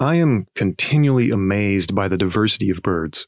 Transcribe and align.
I 0.00 0.14
am 0.14 0.46
continually 0.54 1.30
amazed 1.30 1.92
by 1.92 2.06
the 2.06 2.16
diversity 2.16 2.70
of 2.70 2.82
birds. 2.82 3.26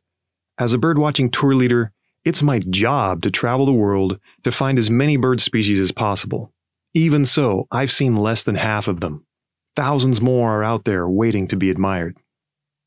As 0.57 0.73
a 0.73 0.79
birdwatching 0.79 1.33
tour 1.33 1.55
leader, 1.55 1.93
it's 2.25 2.43
my 2.43 2.61
job 2.61 3.23
to 3.23 3.31
travel 3.31 3.67
the 3.67 3.73
world 3.73 4.21
to 4.45 4.53
find 4.53 4.79
as 4.79 4.89
many 4.89 5.17
bird 5.17 5.41
species 5.41 5.81
as 5.81 5.91
possible. 5.91 6.53
Even 6.95 7.27
so, 7.27 7.67
I've 7.73 7.91
seen 7.91 8.15
less 8.15 8.45
than 8.45 8.55
half 8.55 8.87
of 8.87 9.01
them. 9.01 9.27
Thousands 9.75 10.21
more 10.21 10.51
are 10.51 10.65
out 10.65 10.85
there 10.85 11.09
waiting 11.09 11.49
to 11.49 11.57
be 11.57 11.71
admired. 11.71 12.17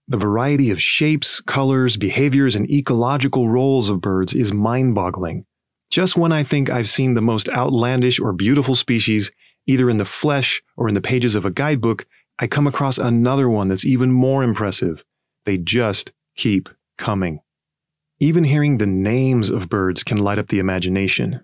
The 0.08 0.18
variety 0.18 0.70
of 0.72 0.82
shapes, 0.82 1.42
colors, 1.42 1.98
behaviors, 1.98 2.56
and 2.56 2.70
ecological 2.70 3.50
roles 3.50 3.90
of 3.90 4.00
birds 4.00 4.34
is 4.34 4.54
mind 4.54 4.96
boggling. 4.96 5.46
Just 5.90 6.16
when 6.16 6.32
I 6.32 6.44
think 6.44 6.70
I've 6.70 6.90
seen 6.90 7.16
the 7.16 7.22
most 7.22 7.50
outlandish 7.50 8.20
or 8.20 8.32
beautiful 8.32 8.76
species, 8.76 9.32
either 9.68 9.90
in 9.90 9.98
the 9.98 10.06
flesh 10.06 10.62
or 10.78 10.88
in 10.88 10.94
the 10.94 11.02
pages 11.02 11.36
of 11.36 11.46
a 11.46 11.52
guidebook, 11.52 12.06
I 12.40 12.48
come 12.48 12.68
across 12.68 12.98
another 12.98 13.50
one 13.50 13.68
that's 13.68 13.86
even 13.86 14.12
more 14.12 14.44
impressive. 14.44 15.04
They 15.46 15.58
just 15.58 16.12
keep 16.36 16.70
coming. 16.98 17.40
Even 18.20 18.44
hearing 18.44 18.78
the 18.78 18.86
names 18.86 19.50
of 19.50 19.70
birds 19.70 20.04
can 20.04 20.18
light 20.18 20.40
up 20.40 20.48
the 20.48 20.60
imagination. 20.60 21.42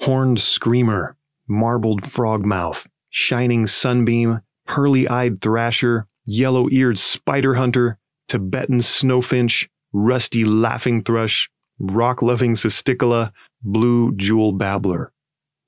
Horned 0.00 0.40
screamer, 0.40 1.16
marbled 1.48 2.02
frogmouth, 2.02 2.86
shining 3.10 3.66
sunbeam, 3.66 4.40
pearly 4.66 5.08
eyed 5.08 5.40
thrasher, 5.40 6.06
yellow 6.24 6.68
eared 6.70 6.98
spider 6.98 7.54
hunter, 7.54 7.98
Tibetan 8.28 8.78
snowfinch, 8.78 9.68
rusty 9.92 10.44
laughing 10.44 11.02
thrush, 11.02 11.50
rock 11.78 12.22
loving 12.22 12.54
cisticola, 12.54 13.32
blue 13.62 14.14
jewel 14.16 14.52
babbler. 14.52 15.12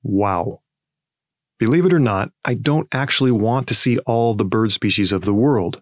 Wow. 0.03 0.61
Believe 1.59 1.87
it 1.87 1.93
or 1.93 1.99
not, 1.99 2.29
I 2.45 2.53
don't 2.53 2.87
actually 2.91 3.31
want 3.31 3.67
to 3.67 3.73
see 3.73 3.97
all 3.99 4.35
the 4.35 4.45
bird 4.45 4.71
species 4.71 5.11
of 5.11 5.23
the 5.23 5.33
world. 5.33 5.81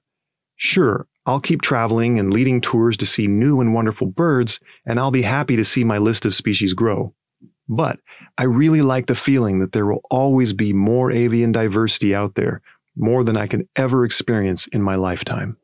Sure, 0.55 1.05
I'll 1.25 1.41
keep 1.41 1.61
traveling 1.61 2.17
and 2.17 2.31
leading 2.31 2.61
tours 2.61 2.95
to 2.97 3.05
see 3.05 3.27
new 3.27 3.59
and 3.59 3.73
wonderful 3.73 4.07
birds, 4.07 4.61
and 4.85 4.97
I'll 4.99 5.11
be 5.11 5.23
happy 5.23 5.57
to 5.57 5.65
see 5.65 5.83
my 5.83 5.97
list 5.97 6.23
of 6.23 6.33
species 6.33 6.73
grow. 6.73 7.13
But 7.67 7.99
I 8.37 8.43
really 8.43 8.81
like 8.81 9.07
the 9.07 9.15
feeling 9.15 9.59
that 9.59 9.73
there 9.73 9.85
will 9.85 10.01
always 10.09 10.53
be 10.53 10.71
more 10.71 11.11
avian 11.11 11.51
diversity 11.51 12.15
out 12.15 12.35
there, 12.35 12.61
more 12.95 13.25
than 13.25 13.35
I 13.35 13.47
can 13.47 13.67
ever 13.75 14.05
experience 14.05 14.67
in 14.67 14.81
my 14.81 14.95
lifetime. 14.95 15.57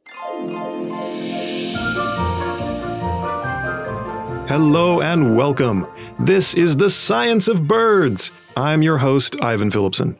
Hello 4.49 4.99
and 4.99 5.37
welcome. 5.37 5.87
This 6.25 6.53
is 6.53 6.77
The 6.77 6.91
Science 6.91 7.47
of 7.47 7.67
Birds. 7.67 8.31
I'm 8.55 8.83
your 8.83 8.99
host, 8.99 9.41
Ivan 9.41 9.71
Phillipsen. 9.71 10.15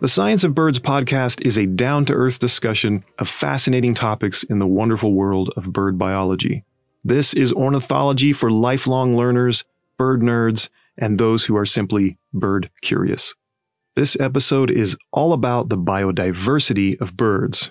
The 0.00 0.08
Science 0.08 0.42
of 0.42 0.52
Birds 0.52 0.80
podcast 0.80 1.46
is 1.46 1.56
a 1.56 1.66
down 1.66 2.04
to 2.06 2.12
earth 2.12 2.40
discussion 2.40 3.04
of 3.20 3.28
fascinating 3.28 3.94
topics 3.94 4.42
in 4.42 4.58
the 4.58 4.66
wonderful 4.66 5.12
world 5.12 5.52
of 5.56 5.72
bird 5.72 5.96
biology. 5.96 6.64
This 7.04 7.34
is 7.34 7.52
ornithology 7.52 8.32
for 8.32 8.50
lifelong 8.50 9.16
learners, 9.16 9.64
bird 9.96 10.22
nerds, 10.22 10.70
and 10.98 11.18
those 11.18 11.44
who 11.44 11.56
are 11.56 11.66
simply 11.66 12.18
bird 12.32 12.68
curious. 12.82 13.32
This 13.94 14.18
episode 14.18 14.72
is 14.72 14.96
all 15.12 15.32
about 15.32 15.68
the 15.68 15.78
biodiversity 15.78 17.00
of 17.00 17.16
birds. 17.16 17.70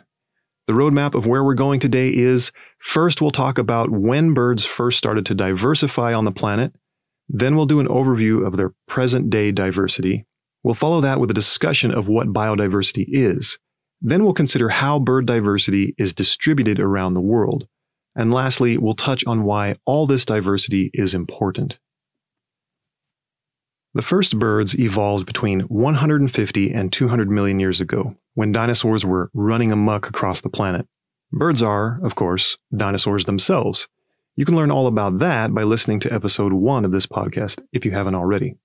The 0.67 0.73
roadmap 0.73 1.15
of 1.15 1.27
where 1.27 1.43
we're 1.43 1.53
going 1.53 1.81
today 1.81 2.15
is 2.15 2.53
first, 2.79 3.21
we'll 3.21 3.31
talk 3.31 3.57
about 3.57 3.91
when 3.91 4.33
birds 4.33 4.63
first 4.63 4.97
started 4.97 5.25
to 5.25 5.35
diversify 5.35 6.13
on 6.13 6.23
the 6.23 6.31
planet. 6.31 6.73
Then 7.35 7.55
we'll 7.55 7.65
do 7.65 7.79
an 7.79 7.87
overview 7.87 8.45
of 8.45 8.57
their 8.57 8.73
present 8.87 9.31
day 9.31 9.51
diversity. 9.51 10.25
We'll 10.61 10.75
follow 10.75 11.01
that 11.01 11.19
with 11.19 11.31
a 11.31 11.33
discussion 11.33 11.91
of 11.91 12.07
what 12.07 12.27
biodiversity 12.27 13.05
is. 13.09 13.57
Then 14.01 14.23
we'll 14.23 14.33
consider 14.33 14.69
how 14.69 14.99
bird 14.99 15.25
diversity 15.25 15.95
is 15.97 16.13
distributed 16.13 16.79
around 16.79 17.15
the 17.15 17.21
world. 17.21 17.67
And 18.15 18.31
lastly, 18.31 18.77
we'll 18.77 18.93
touch 18.93 19.25
on 19.25 19.43
why 19.43 19.75
all 19.85 20.05
this 20.05 20.25
diversity 20.25 20.91
is 20.93 21.15
important. 21.15 21.79
The 23.95 24.03
first 24.03 24.37
birds 24.37 24.77
evolved 24.79 25.25
between 25.25 25.61
150 25.61 26.71
and 26.71 26.93
200 26.93 27.29
million 27.31 27.59
years 27.59 27.81
ago, 27.81 28.15
when 28.35 28.51
dinosaurs 28.51 29.03
were 29.05 29.31
running 29.33 29.71
amuck 29.71 30.07
across 30.07 30.41
the 30.41 30.49
planet. 30.49 30.87
Birds 31.31 31.63
are, 31.63 31.99
of 32.03 32.13
course, 32.13 32.57
dinosaurs 32.75 33.25
themselves. 33.25 33.87
You 34.35 34.45
can 34.45 34.55
learn 34.55 34.71
all 34.71 34.87
about 34.87 35.19
that 35.19 35.53
by 35.53 35.61
listening 35.61 35.99
to 36.01 36.13
episode 36.13 36.53
1 36.53 36.85
of 36.85 36.91
this 36.91 37.05
podcast 37.05 37.61
if 37.71 37.85
you 37.85 37.91
haven't 37.91 38.15
already. 38.15 38.55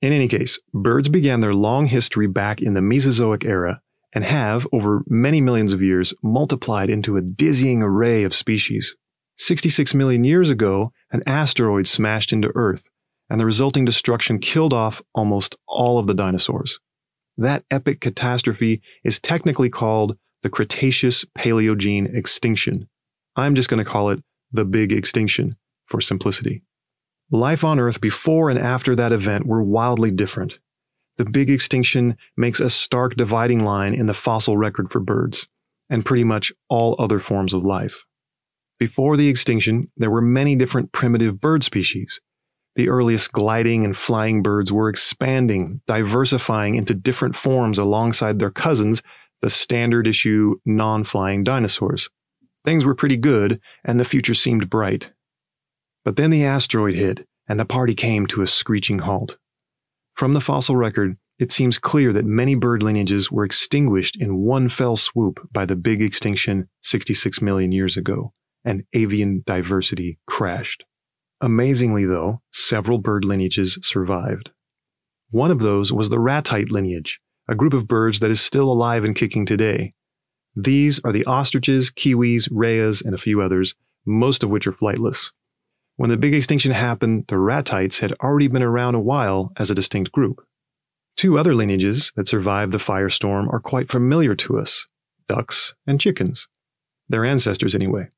In 0.00 0.12
any 0.12 0.28
case, 0.28 0.60
birds 0.72 1.08
began 1.08 1.40
their 1.40 1.52
long 1.52 1.86
history 1.86 2.28
back 2.28 2.62
in 2.62 2.74
the 2.74 2.80
Mesozoic 2.80 3.44
era 3.44 3.82
and 4.14 4.22
have, 4.22 4.68
over 4.72 5.02
many 5.08 5.40
millions 5.40 5.72
of 5.72 5.82
years, 5.82 6.14
multiplied 6.22 6.90
into 6.90 7.16
a 7.16 7.22
dizzying 7.22 7.82
array 7.82 8.22
of 8.22 8.32
species. 8.32 8.94
66 9.36 9.94
million 9.94 10.22
years 10.22 10.48
ago, 10.48 10.92
an 11.10 11.24
asteroid 11.26 11.88
smashed 11.88 12.32
into 12.32 12.52
Earth, 12.54 12.84
and 13.28 13.40
the 13.40 13.46
resulting 13.46 13.84
destruction 13.84 14.38
killed 14.38 14.72
off 14.72 15.02
almost 15.12 15.56
all 15.66 15.98
of 15.98 16.06
the 16.06 16.14
dinosaurs. 16.14 16.78
That 17.36 17.64
epic 17.68 18.00
catastrophe 18.00 18.80
is 19.02 19.18
technically 19.18 19.70
called 19.70 20.16
the 20.44 20.50
Cretaceous 20.50 21.24
Paleogene 21.36 22.14
extinction. 22.14 22.88
I'm 23.34 23.56
just 23.56 23.68
going 23.68 23.84
to 23.84 23.90
call 23.90 24.10
it 24.10 24.22
the 24.52 24.64
Big 24.64 24.92
Extinction 24.92 25.56
for 25.86 26.00
simplicity. 26.00 26.62
Life 27.30 27.64
on 27.64 27.78
Earth 27.78 28.00
before 28.00 28.50
and 28.50 28.58
after 28.58 28.96
that 28.96 29.12
event 29.12 29.46
were 29.46 29.62
wildly 29.62 30.10
different. 30.10 30.58
The 31.16 31.24
Big 31.24 31.50
Extinction 31.50 32.16
makes 32.36 32.60
a 32.60 32.70
stark 32.70 33.16
dividing 33.16 33.64
line 33.64 33.94
in 33.94 34.06
the 34.06 34.14
fossil 34.14 34.56
record 34.56 34.90
for 34.90 35.00
birds, 35.00 35.46
and 35.88 36.04
pretty 36.04 36.24
much 36.24 36.52
all 36.68 36.96
other 36.98 37.20
forms 37.20 37.54
of 37.54 37.64
life. 37.64 38.04
Before 38.78 39.16
the 39.16 39.28
extinction, 39.28 39.90
there 39.96 40.10
were 40.10 40.22
many 40.22 40.56
different 40.56 40.92
primitive 40.92 41.40
bird 41.40 41.62
species, 41.62 42.20
the 42.76 42.88
earliest 42.88 43.32
gliding 43.32 43.84
and 43.84 43.96
flying 43.96 44.42
birds 44.42 44.72
were 44.72 44.88
expanding, 44.88 45.80
diversifying 45.86 46.76
into 46.76 46.94
different 46.94 47.36
forms 47.36 47.78
alongside 47.78 48.38
their 48.38 48.50
cousins, 48.50 49.02
the 49.42 49.50
standard 49.50 50.06
issue 50.06 50.56
non 50.64 51.04
flying 51.04 51.42
dinosaurs. 51.42 52.08
Things 52.64 52.84
were 52.84 52.94
pretty 52.94 53.16
good, 53.16 53.60
and 53.84 53.98
the 53.98 54.04
future 54.04 54.34
seemed 54.34 54.70
bright. 54.70 55.12
But 56.04 56.16
then 56.16 56.30
the 56.30 56.44
asteroid 56.44 56.94
hit, 56.94 57.26
and 57.48 57.58
the 57.58 57.64
party 57.64 57.94
came 57.94 58.26
to 58.28 58.42
a 58.42 58.46
screeching 58.46 59.00
halt. 59.00 59.38
From 60.14 60.34
the 60.34 60.40
fossil 60.40 60.76
record, 60.76 61.16
it 61.38 61.52
seems 61.52 61.78
clear 61.78 62.12
that 62.12 62.26
many 62.26 62.54
bird 62.54 62.82
lineages 62.82 63.32
were 63.32 63.44
extinguished 63.44 64.20
in 64.20 64.36
one 64.36 64.68
fell 64.68 64.96
swoop 64.96 65.40
by 65.52 65.64
the 65.64 65.76
big 65.76 66.02
extinction 66.02 66.68
66 66.82 67.40
million 67.40 67.72
years 67.72 67.96
ago, 67.96 68.34
and 68.62 68.84
avian 68.92 69.42
diversity 69.46 70.18
crashed. 70.26 70.84
Amazingly, 71.40 72.04
though, 72.04 72.42
several 72.52 72.98
bird 72.98 73.24
lineages 73.24 73.78
survived. 73.80 74.50
One 75.30 75.50
of 75.50 75.60
those 75.60 75.90
was 75.92 76.10
the 76.10 76.18
ratite 76.18 76.70
lineage, 76.70 77.20
a 77.48 77.54
group 77.54 77.72
of 77.72 77.88
birds 77.88 78.20
that 78.20 78.30
is 78.30 78.40
still 78.40 78.70
alive 78.70 79.04
and 79.04 79.16
kicking 79.16 79.46
today. 79.46 79.94
These 80.56 81.00
are 81.04 81.12
the 81.12 81.24
ostriches, 81.26 81.90
kiwis, 81.90 82.48
rheas, 82.50 83.02
and 83.04 83.14
a 83.14 83.18
few 83.18 83.40
others, 83.40 83.74
most 84.04 84.42
of 84.42 84.50
which 84.50 84.66
are 84.66 84.72
flightless. 84.72 85.30
When 85.96 86.10
the 86.10 86.16
big 86.16 86.34
extinction 86.34 86.72
happened, 86.72 87.26
the 87.28 87.38
ratites 87.38 87.98
had 87.98 88.12
already 88.22 88.48
been 88.48 88.62
around 88.62 88.94
a 88.94 89.00
while 89.00 89.52
as 89.56 89.70
a 89.70 89.74
distinct 89.74 90.12
group. 90.12 90.44
Two 91.16 91.38
other 91.38 91.54
lineages 91.54 92.12
that 92.16 92.28
survived 92.28 92.72
the 92.72 92.78
firestorm 92.78 93.52
are 93.52 93.60
quite 93.60 93.90
familiar 93.90 94.34
to 94.36 94.58
us 94.58 94.86
ducks 95.28 95.74
and 95.86 96.00
chickens. 96.00 96.48
Their 97.08 97.24
ancestors, 97.24 97.74
anyway. 97.74 98.08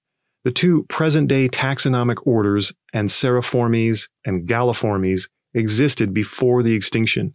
The 0.45 0.51
two 0.51 0.85
present 0.89 1.29
day 1.29 1.49
taxonomic 1.49 2.27
orders, 2.27 2.73
Anseriformes 2.95 4.09
and 4.25 4.49
Galliformes, 4.49 5.29
existed 5.55 6.15
before 6.15 6.63
the 6.63 6.75
extinction. 6.75 7.35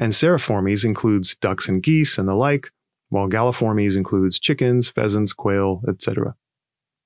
Anseriformes 0.00 0.84
includes 0.84 1.36
ducks 1.36 1.68
and 1.68 1.82
geese 1.82 2.18
and 2.18 2.26
the 2.26 2.34
like, 2.34 2.70
while 3.14 3.28
Galliformes 3.28 3.96
includes 3.96 4.40
chickens, 4.40 4.88
pheasants, 4.88 5.32
quail, 5.32 5.82
etc. 5.86 6.34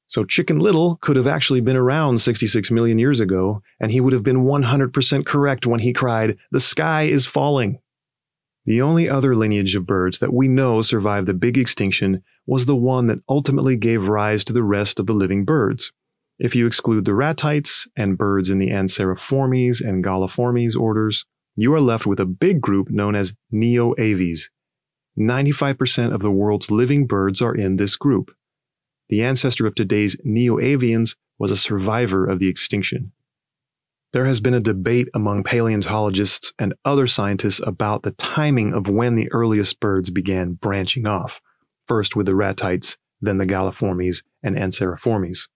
So 0.07 0.25
Chicken 0.25 0.59
Little 0.59 0.97
could 0.97 1.17
have 1.17 1.27
actually 1.27 1.61
been 1.61 1.77
around 1.77 2.23
66 2.23 2.71
million 2.71 2.99
years 2.99 3.21
ago, 3.21 3.61
and 3.79 3.93
he 3.93 4.01
would 4.01 4.15
have 4.15 4.23
been 4.23 4.39
100% 4.45 5.27
correct 5.27 5.67
when 5.67 5.81
he 5.81 5.93
cried, 5.93 6.39
The 6.51 6.61
sky 6.61 7.03
is 7.03 7.27
falling. 7.27 7.81
The 8.65 8.81
only 8.81 9.07
other 9.07 9.37
lineage 9.37 9.77
of 9.77 9.87
birds 9.87 10.19
that 10.21 10.33
we 10.33 10.49
know 10.49 10.81
survived 10.81 11.29
the 11.29 11.35
big 11.35 11.59
extinction 11.59 12.23
was 12.47 12.65
the 12.65 12.75
one 12.75 13.07
that 13.09 13.21
ultimately 13.29 13.77
gave 13.77 14.09
rise 14.09 14.45
to 14.45 14.55
the 14.55 14.63
rest 14.63 14.99
of 14.99 15.05
the 15.05 15.13
living 15.13 15.45
birds. 15.45 15.93
If 16.39 16.57
you 16.57 16.67
exclude 16.67 17.05
the 17.05 17.15
ratites 17.15 17.87
and 17.99 18.17
birds 18.17 18.49
in 18.49 18.59
the 18.59 18.71
Anseriformes 18.71 19.83
and 19.83 20.03
Galliformes 20.03 20.75
orders, 20.75 21.27
you 21.55 21.75
are 21.75 21.83
left 21.83 22.07
with 22.07 22.19
a 22.19 22.25
big 22.25 22.63
group 22.63 22.89
known 22.89 23.15
as 23.15 23.35
Neoaves. 23.53 24.45
95% 25.19 26.15
of 26.15 26.21
the 26.21 26.31
world's 26.31 26.71
living 26.71 27.07
birds 27.07 27.43
are 27.43 27.55
in 27.55 27.77
this 27.77 27.97
group. 27.97 28.35
The 29.09 29.23
ancestor 29.23 29.67
of 29.67 29.75
today's 29.75 30.17
Neoavians 30.25 31.17
was 31.39 31.51
a 31.51 31.57
survivor 31.57 32.27
of 32.27 32.39
the 32.39 32.49
extinction. 32.49 33.13
There 34.13 34.27
has 34.27 34.41
been 34.41 34.55
a 34.55 34.61
debate 34.61 35.09
among 35.13 35.45
paleontologists 35.45 36.53
and 36.59 36.75
other 36.85 37.07
scientists 37.07 37.61
about 37.67 38.03
the 38.03 38.13
timing 38.13 38.73
of 38.73 38.89
when 38.89 39.17
the 39.17 39.31
earliest 39.33 39.81
birds 39.81 40.09
began 40.09 40.55
branching 40.55 41.07
off, 41.07 41.41
first 41.87 42.17
with 42.17 42.27
the 42.27 42.35
ratites, 42.35 42.97
then 43.21 43.39
the 43.39 43.47
Galliformes 43.47 44.23
and 44.43 44.57
Anseriformes. 44.57 45.49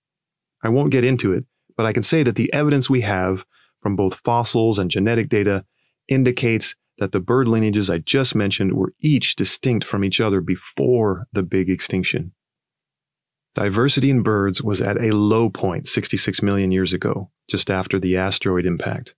I 0.63 0.69
won't 0.69 0.91
get 0.91 1.05
into 1.05 1.33
it, 1.33 1.45
but 1.77 1.87
I 1.87 1.93
can 1.93 2.03
say 2.03 2.23
that 2.23 2.37
the 2.37 2.53
evidence 2.53 2.91
we 2.91 3.01
have 3.03 3.45
from 3.81 3.97
both 3.97 4.21
fossils 4.25 4.79
and 4.79 4.91
genetic 4.91 5.29
data 5.29 5.65
indicates 6.09 6.77
that 7.03 7.11
the 7.11 7.19
bird 7.19 7.49
lineages 7.49 7.91
I 7.91 7.99
just 7.99 8.33
mentioned 8.37 8.75
were 8.75 8.95
each 9.01 9.35
distinct 9.35 9.85
from 9.85 10.05
each 10.05 10.21
other 10.21 10.41
before 10.41 11.27
the 11.33 11.43
big 11.43 11.69
extinction. 11.69 12.31
Diversity 13.57 14.09
in 14.09 14.23
birds 14.23 14.63
was 14.63 14.81
at 14.81 15.03
a 15.03 15.11
low 15.11 15.51
point 15.51 15.89
66 15.89 16.43
million 16.43 16.71
years 16.71 16.93
ago, 16.93 17.31
just 17.51 17.73
after 17.73 17.99
the 17.99 18.17
asteroid 18.17 18.67
impact. 18.67 19.15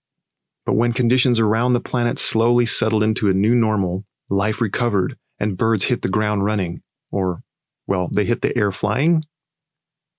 But 0.65 0.73
when 0.73 0.93
conditions 0.93 1.39
around 1.39 1.73
the 1.73 1.79
planet 1.79 2.17
slowly 2.17 2.65
settled 2.65 3.03
into 3.03 3.29
a 3.29 3.35
new 3.35 3.53
normal, 3.53 4.03
life 4.31 4.61
recovered 4.61 5.15
and 5.39 5.55
birds 5.55 5.85
hit 5.85 6.01
the 6.01 6.09
ground 6.09 6.43
running, 6.43 6.81
or, 7.11 7.43
well, 7.85 8.09
they 8.11 8.25
hit 8.25 8.41
the 8.41 8.57
air 8.57 8.71
flying. 8.71 9.25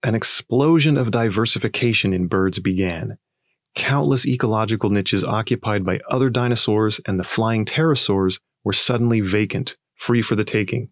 An 0.04 0.14
explosion 0.14 0.96
of 0.96 1.10
diversification 1.10 2.14
in 2.14 2.28
birds 2.28 2.60
began. 2.60 3.18
Countless 3.76 4.26
ecological 4.26 4.88
niches 4.88 5.22
occupied 5.22 5.84
by 5.84 6.00
other 6.10 6.30
dinosaurs 6.30 6.98
and 7.06 7.20
the 7.20 7.24
flying 7.24 7.66
pterosaurs 7.66 8.40
were 8.64 8.72
suddenly 8.72 9.20
vacant, 9.20 9.76
free 9.94 10.22
for 10.22 10.34
the 10.34 10.44
taking. 10.44 10.88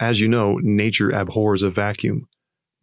As 0.00 0.20
you 0.20 0.26
know, 0.26 0.58
nature 0.60 1.10
abhors 1.10 1.62
a 1.62 1.70
vacuum. 1.70 2.28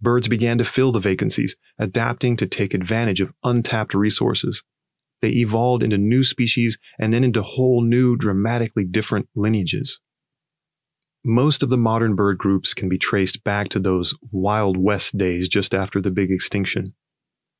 Birds 0.01 0.29
began 0.29 0.57
to 0.57 0.65
fill 0.65 0.93
the 0.93 1.01
vacancies, 1.01 1.57
adapting 1.77 2.37
to 2.37 2.47
take 2.47 2.73
advantage 2.73 3.19
of 3.19 3.33
untapped 3.43 3.93
resources. 3.93 4.63
They 5.21 5.29
evolved 5.29 5.83
into 5.83 5.97
new 5.97 6.23
species 6.23 6.79
and 6.97 7.13
then 7.13 7.23
into 7.23 7.43
whole 7.43 7.81
new, 7.81 8.15
dramatically 8.15 8.85
different 8.85 9.27
lineages. 9.35 9.99
Most 11.23 11.61
of 11.61 11.69
the 11.69 11.77
modern 11.77 12.15
bird 12.15 12.37
groups 12.39 12.73
can 12.73 12.89
be 12.89 12.97
traced 12.97 13.43
back 13.43 13.67
to 13.69 13.79
those 13.79 14.15
Wild 14.31 14.77
West 14.77 15.17
days 15.17 15.47
just 15.47 15.75
after 15.75 16.01
the 16.01 16.09
big 16.09 16.31
extinction. 16.31 16.95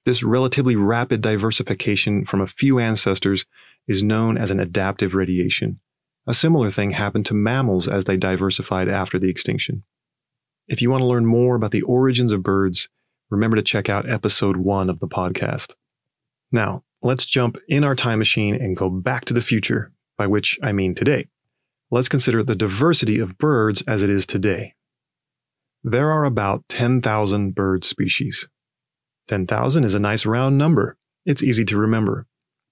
This 0.05 0.23
relatively 0.23 0.75
rapid 0.75 1.21
diversification 1.21 2.25
from 2.25 2.41
a 2.41 2.47
few 2.47 2.79
ancestors 2.79 3.45
is 3.87 4.01
known 4.01 4.37
as 4.37 4.49
an 4.49 4.59
adaptive 4.59 5.13
radiation. 5.13 5.79
A 6.27 6.33
similar 6.33 6.71
thing 6.71 6.91
happened 6.91 7.25
to 7.27 7.33
mammals 7.33 7.87
as 7.87 8.05
they 8.05 8.17
diversified 8.17 8.87
after 8.89 9.19
the 9.19 9.29
extinction. 9.29 9.83
If 10.67 10.81
you 10.81 10.89
want 10.89 11.01
to 11.01 11.07
learn 11.07 11.25
more 11.25 11.55
about 11.55 11.71
the 11.71 11.81
origins 11.81 12.31
of 12.31 12.43
birds, 12.43 12.89
remember 13.29 13.57
to 13.57 13.63
check 13.63 13.89
out 13.89 14.09
episode 14.09 14.57
one 14.57 14.89
of 14.89 14.99
the 14.99 15.07
podcast. 15.07 15.73
Now, 16.51 16.83
let's 17.01 17.25
jump 17.25 17.57
in 17.67 17.83
our 17.83 17.95
time 17.95 18.19
machine 18.19 18.55
and 18.55 18.77
go 18.77 18.89
back 18.89 19.25
to 19.25 19.33
the 19.33 19.41
future, 19.41 19.91
by 20.17 20.27
which 20.27 20.59
I 20.63 20.71
mean 20.71 20.95
today. 20.95 21.27
Let's 21.89 22.09
consider 22.09 22.43
the 22.43 22.55
diversity 22.55 23.19
of 23.19 23.37
birds 23.37 23.83
as 23.87 24.01
it 24.01 24.09
is 24.09 24.25
today. 24.25 24.75
There 25.83 26.11
are 26.11 26.25
about 26.25 26.63
10,000 26.69 27.53
bird 27.53 27.83
species. 27.83 28.47
10,000 29.27 29.83
is 29.83 29.93
a 29.93 29.99
nice 29.99 30.25
round 30.25 30.57
number. 30.57 30.97
It's 31.25 31.43
easy 31.43 31.65
to 31.65 31.77
remember. 31.77 32.25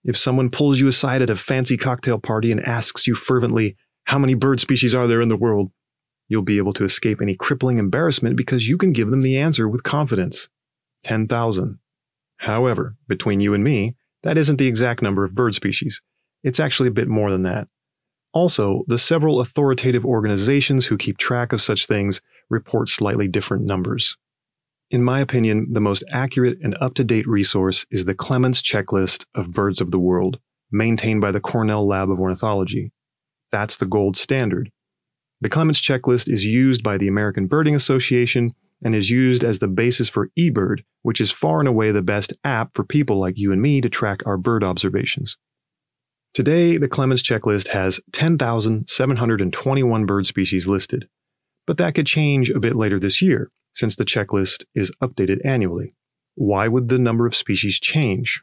If 0.04 0.18
someone 0.18 0.50
pulls 0.50 0.80
you 0.80 0.88
aside 0.88 1.22
at 1.22 1.30
a 1.30 1.36
fancy 1.36 1.78
cocktail 1.78 2.20
party 2.20 2.52
and 2.52 2.66
asks 2.66 3.06
you 3.06 3.16
fervently, 3.16 3.76
How 4.06 4.18
many 4.18 4.34
bird 4.34 4.60
species 4.60 4.96
are 4.96 5.08
there 5.08 5.22
in 5.22 5.30
the 5.30 5.38
world? 5.38 5.72
You'll 6.28 6.42
be 6.44 6.58
able 6.58 6.74
to 6.74 6.86
escape 6.86 7.22
any 7.22 7.36
crippling 7.36 7.78
embarrassment 7.78 8.36
because 8.36 8.68
you 8.68 8.78
can 8.78 8.94
give 8.94 9.10
them 9.10 9.22
the 9.22 9.38
answer 9.38 9.68
with 9.68 9.84
confidence 9.84 10.48
10,000. 11.04 11.80
However, 12.38 12.96
between 13.08 13.40
you 13.40 13.54
and 13.54 13.64
me, 13.64 13.96
that 14.24 14.38
isn't 14.38 14.58
the 14.58 14.68
exact 14.68 15.02
number 15.02 15.24
of 15.24 15.36
bird 15.36 15.56
species. 15.56 16.02
It's 16.44 16.60
actually 16.60 16.88
a 16.88 16.94
bit 16.94 17.08
more 17.08 17.32
than 17.32 17.44
that. 17.44 17.68
Also, 18.32 18.84
the 18.88 19.00
several 19.00 19.42
authoritative 19.42 20.06
organizations 20.06 20.86
who 20.86 20.98
keep 20.98 21.18
track 21.18 21.52
of 21.52 21.62
such 21.62 21.88
things 21.88 22.22
report 22.50 22.90
slightly 22.90 23.28
different 23.28 23.66
numbers. 23.66 24.18
In 24.92 25.04
my 25.04 25.20
opinion, 25.20 25.68
the 25.72 25.80
most 25.80 26.04
accurate 26.12 26.58
and 26.64 26.76
up 26.82 26.96
to 26.96 27.04
date 27.04 27.28
resource 27.28 27.86
is 27.92 28.06
the 28.06 28.16
Clements 28.16 28.60
Checklist 28.60 29.24
of 29.36 29.52
Birds 29.52 29.82
of 29.82 29.92
the 29.92 30.00
World, 30.00 30.40
maintained 30.72 31.22
by 31.22 31.32
the 31.32 31.40
Cornell 31.40 31.88
Lab 31.88 32.10
of 32.10 32.20
Ornithology. 32.20 32.92
That's 33.52 33.76
the 33.76 33.86
gold 33.86 34.18
standard. 34.18 34.72
The 35.42 35.50
Clements 35.50 35.80
checklist 35.80 36.28
is 36.28 36.44
used 36.44 36.82
by 36.82 36.98
the 36.98 37.08
American 37.08 37.46
Birding 37.46 37.76
Association 37.76 38.52
and 38.84 38.96
is 38.96 39.12
used 39.12 39.44
as 39.44 39.60
the 39.60 39.68
basis 39.68 40.10
for 40.10 40.32
eBird, 40.38 40.80
which 41.04 41.22
is 41.22 41.32
far 41.32 41.60
and 41.60 41.68
away 41.68 41.92
the 41.92 42.02
best 42.02 42.34
app 42.44 42.72
for 42.74 42.84
people 42.84 43.20
like 43.20 43.38
you 43.38 43.52
and 43.52 43.62
me 43.62 43.82
to 43.82 43.90
track 43.90 44.22
our 44.26 44.38
bird 44.38 44.64
observations. 44.64 45.38
Today, 46.34 46.78
the 46.78 46.88
Clements 46.88 47.22
checklist 47.22 47.68
has 47.68 48.00
10,721 48.12 50.06
bird 50.08 50.26
species 50.26 50.68
listed, 50.68 51.08
but 51.68 51.78
that 51.78 51.94
could 51.94 52.08
change 52.08 52.50
a 52.50 52.60
bit 52.60 52.76
later 52.76 53.00
this 53.00 53.22
year 53.22 53.52
since 53.80 53.96
the 53.96 54.06
checklist 54.06 54.66
is 54.76 54.92
updated 55.02 55.40
annually. 55.46 55.96
Why 56.36 56.68
would 56.68 56.90
the 56.90 57.00
number 57.00 57.26
of 57.26 57.36
species 57.36 57.80
change? 57.80 58.42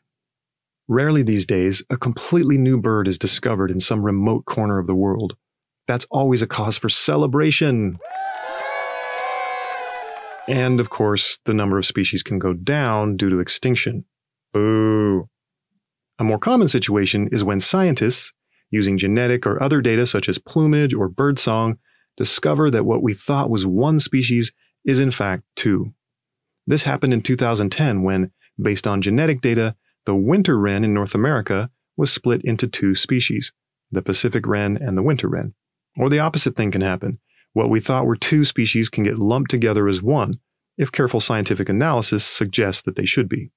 Rarely 0.88 1.22
these 1.22 1.46
days, 1.46 1.84
a 1.90 1.96
completely 1.96 2.58
new 2.58 2.80
bird 2.80 3.06
is 3.06 3.18
discovered 3.18 3.70
in 3.70 3.80
some 3.80 4.02
remote 4.02 4.44
corner 4.46 4.78
of 4.78 4.86
the 4.86 4.94
world 4.94 5.36
that's 5.86 6.06
always 6.10 6.42
a 6.42 6.46
cause 6.46 6.76
for 6.76 6.88
celebration. 6.88 7.96
And 10.48 10.80
of 10.80 10.90
course, 10.90 11.38
the 11.44 11.54
number 11.54 11.78
of 11.78 11.86
species 11.86 12.22
can 12.22 12.38
go 12.38 12.52
down 12.52 13.16
due 13.16 13.30
to 13.30 13.40
extinction. 13.40 14.04
Boo. 14.52 15.28
A 16.18 16.24
more 16.24 16.38
common 16.38 16.68
situation 16.68 17.28
is 17.32 17.44
when 17.44 17.60
scientists, 17.60 18.32
using 18.70 18.98
genetic 18.98 19.46
or 19.46 19.62
other 19.62 19.80
data 19.80 20.06
such 20.06 20.28
as 20.28 20.38
plumage 20.38 20.94
or 20.94 21.08
birdsong, 21.08 21.78
discover 22.16 22.70
that 22.70 22.86
what 22.86 23.02
we 23.02 23.12
thought 23.12 23.50
was 23.50 23.66
one 23.66 23.98
species 23.98 24.52
is 24.86 24.98
in 24.98 25.10
fact 25.10 25.42
two. 25.56 25.92
This 26.66 26.84
happened 26.84 27.12
in 27.12 27.20
2010 27.20 28.02
when, 28.02 28.30
based 28.60 28.86
on 28.86 29.02
genetic 29.02 29.40
data, 29.42 29.76
the 30.06 30.14
winter 30.14 30.58
wren 30.58 30.84
in 30.84 30.94
North 30.94 31.14
America 31.14 31.70
was 31.96 32.12
split 32.12 32.42
into 32.44 32.66
two 32.66 32.94
species, 32.94 33.52
the 33.90 34.02
Pacific 34.02 34.46
wren 34.46 34.76
and 34.76 34.96
the 34.96 35.02
winter 35.02 35.28
wren. 35.28 35.54
Or 35.98 36.08
the 36.08 36.20
opposite 36.20 36.56
thing 36.56 36.70
can 36.70 36.80
happen. 36.80 37.18
What 37.52 37.70
we 37.70 37.80
thought 37.80 38.06
were 38.06 38.16
two 38.16 38.44
species 38.44 38.88
can 38.88 39.04
get 39.04 39.18
lumped 39.18 39.50
together 39.50 39.88
as 39.88 40.02
one, 40.02 40.40
if 40.76 40.92
careful 40.92 41.20
scientific 41.20 41.68
analysis 41.68 42.24
suggests 42.24 42.82
that 42.82 42.96
they 42.96 43.06
should 43.06 43.28
be. 43.28 43.50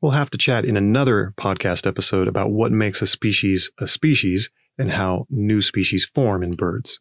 We'll 0.00 0.12
have 0.12 0.30
to 0.30 0.38
chat 0.38 0.64
in 0.64 0.76
another 0.76 1.32
podcast 1.38 1.86
episode 1.86 2.28
about 2.28 2.50
what 2.50 2.72
makes 2.72 3.00
a 3.00 3.06
species 3.06 3.70
a 3.78 3.86
species 3.86 4.50
and 4.78 4.92
how 4.92 5.26
new 5.30 5.62
species 5.62 6.04
form 6.04 6.42
in 6.42 6.54
birds. 6.54 7.00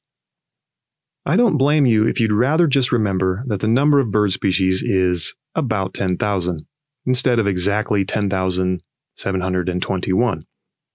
I 1.25 1.35
don't 1.35 1.57
blame 1.57 1.87
you 1.87 2.07
if 2.07 2.19
you'd 2.19 2.31
rather 2.31 2.67
just 2.67 2.91
remember 2.91 3.43
that 3.47 3.61
the 3.61 3.67
number 3.67 3.99
of 3.99 4.11
bird 4.11 4.31
species 4.31 4.83
is 4.83 5.33
about 5.55 5.95
10,000 5.95 6.67
instead 7.07 7.39
of 7.39 7.47
exactly 7.47 8.05
10,721. 8.05 10.45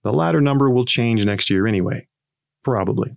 The 0.02 0.12
latter 0.12 0.40
number 0.40 0.70
will 0.70 0.84
change 0.84 1.24
next 1.24 1.50
year 1.50 1.66
anyway. 1.66 2.06
Probably. 2.62 3.16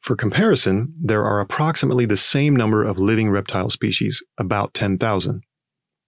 For 0.00 0.14
comparison, 0.14 0.92
there 1.02 1.24
are 1.24 1.40
approximately 1.40 2.04
the 2.04 2.18
same 2.18 2.54
number 2.54 2.84
of 2.84 2.98
living 2.98 3.30
reptile 3.30 3.70
species, 3.70 4.22
about 4.38 4.74
10,000. 4.74 5.42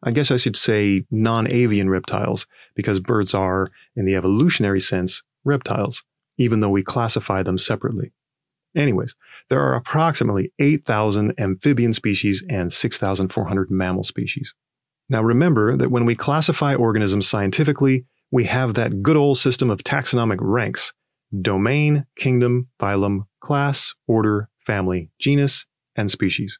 I 0.04 0.10
guess 0.12 0.30
I 0.30 0.36
should 0.36 0.56
say 0.56 1.04
non 1.10 1.50
avian 1.50 1.90
reptiles, 1.90 2.46
because 2.76 3.00
birds 3.00 3.34
are, 3.34 3.72
in 3.96 4.04
the 4.04 4.14
evolutionary 4.14 4.80
sense, 4.80 5.24
reptiles, 5.44 6.04
even 6.36 6.60
though 6.60 6.68
we 6.68 6.84
classify 6.84 7.42
them 7.42 7.58
separately. 7.58 8.12
Anyways, 8.76 9.14
there 9.48 9.60
are 9.60 9.74
approximately 9.74 10.52
8,000 10.58 11.34
amphibian 11.38 11.92
species 11.92 12.44
and 12.48 12.72
6,400 12.72 13.70
mammal 13.70 14.04
species. 14.04 14.54
Now 15.08 15.22
remember 15.22 15.76
that 15.76 15.90
when 15.90 16.04
we 16.04 16.14
classify 16.14 16.74
organisms 16.74 17.26
scientifically, 17.26 18.04
we 18.30 18.44
have 18.44 18.74
that 18.74 19.02
good 19.02 19.16
old 19.16 19.38
system 19.38 19.70
of 19.70 19.78
taxonomic 19.78 20.38
ranks 20.40 20.92
domain, 21.42 22.06
kingdom, 22.16 22.68
phylum, 22.80 23.26
class, 23.40 23.94
order, 24.06 24.48
family, 24.66 25.10
genus, 25.18 25.66
and 25.94 26.10
species. 26.10 26.58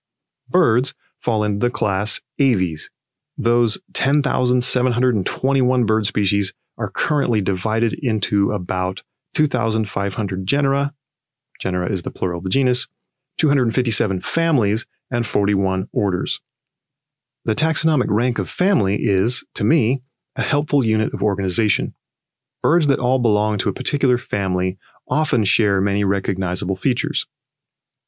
Birds 0.48 0.94
fall 1.20 1.42
into 1.44 1.66
the 1.66 1.70
class 1.70 2.20
Aves. 2.38 2.90
Those 3.36 3.78
10,721 3.94 5.84
bird 5.86 6.06
species 6.06 6.52
are 6.76 6.90
currently 6.90 7.40
divided 7.40 7.94
into 7.94 8.52
about 8.52 9.02
2,500 9.34 10.46
genera, 10.46 10.92
genera 11.58 11.90
is 11.90 12.02
the 12.02 12.10
plural 12.10 12.38
of 12.38 12.44
the 12.44 12.50
genus, 12.50 12.86
257 13.38 14.20
families, 14.22 14.86
and 15.10 15.26
41 15.26 15.88
orders. 15.92 16.40
The 17.44 17.54
taxonomic 17.54 18.06
rank 18.08 18.38
of 18.38 18.50
family 18.50 18.96
is, 18.96 19.44
to 19.54 19.64
me, 19.64 20.02
a 20.36 20.42
helpful 20.42 20.84
unit 20.84 21.14
of 21.14 21.22
organization. 21.22 21.94
Birds 22.62 22.86
that 22.88 22.98
all 22.98 23.18
belong 23.18 23.58
to 23.58 23.68
a 23.68 23.72
particular 23.72 24.18
family 24.18 24.78
often 25.08 25.44
share 25.44 25.80
many 25.80 26.04
recognizable 26.04 26.76
features. 26.76 27.26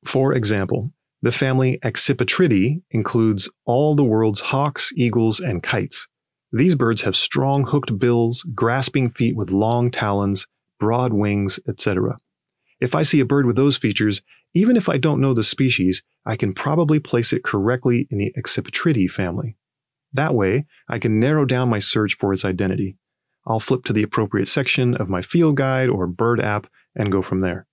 For 0.04 0.34
example, 0.34 0.92
the 1.22 1.32
family 1.32 1.78
Accipitridae 1.84 2.82
includes 2.90 3.48
all 3.64 3.94
the 3.94 4.04
world's 4.04 4.40
hawks, 4.40 4.92
eagles, 4.96 5.40
and 5.40 5.62
kites. 5.62 6.08
These 6.52 6.74
birds 6.74 7.02
have 7.02 7.14
strong 7.14 7.64
hooked 7.64 7.98
bills, 7.98 8.42
grasping 8.54 9.10
feet 9.10 9.36
with 9.36 9.50
long 9.50 9.90
talons, 9.90 10.46
broad 10.78 11.12
wings, 11.12 11.60
etc. 11.68 12.16
If 12.80 12.94
I 12.94 13.02
see 13.02 13.20
a 13.20 13.26
bird 13.26 13.46
with 13.46 13.56
those 13.56 13.76
features, 13.76 14.22
even 14.54 14.76
if 14.76 14.88
I 14.88 14.96
don't 14.96 15.20
know 15.20 15.34
the 15.34 15.44
species, 15.44 16.02
I 16.24 16.36
can 16.36 16.54
probably 16.54 16.98
place 16.98 17.32
it 17.32 17.44
correctly 17.44 18.08
in 18.10 18.18
the 18.18 18.32
Accipitridae 18.38 19.10
family. 19.10 19.56
That 20.12 20.34
way, 20.34 20.66
I 20.88 20.98
can 20.98 21.20
narrow 21.20 21.44
down 21.44 21.68
my 21.68 21.78
search 21.78 22.16
for 22.16 22.32
its 22.32 22.44
identity. 22.44 22.96
I'll 23.46 23.60
flip 23.60 23.84
to 23.84 23.92
the 23.92 24.02
appropriate 24.02 24.48
section 24.48 24.94
of 24.96 25.08
my 25.08 25.22
field 25.22 25.56
guide 25.56 25.88
or 25.88 26.06
bird 26.06 26.40
app 26.40 26.66
and 26.96 27.12
go 27.12 27.22
from 27.22 27.40
there. 27.40 27.66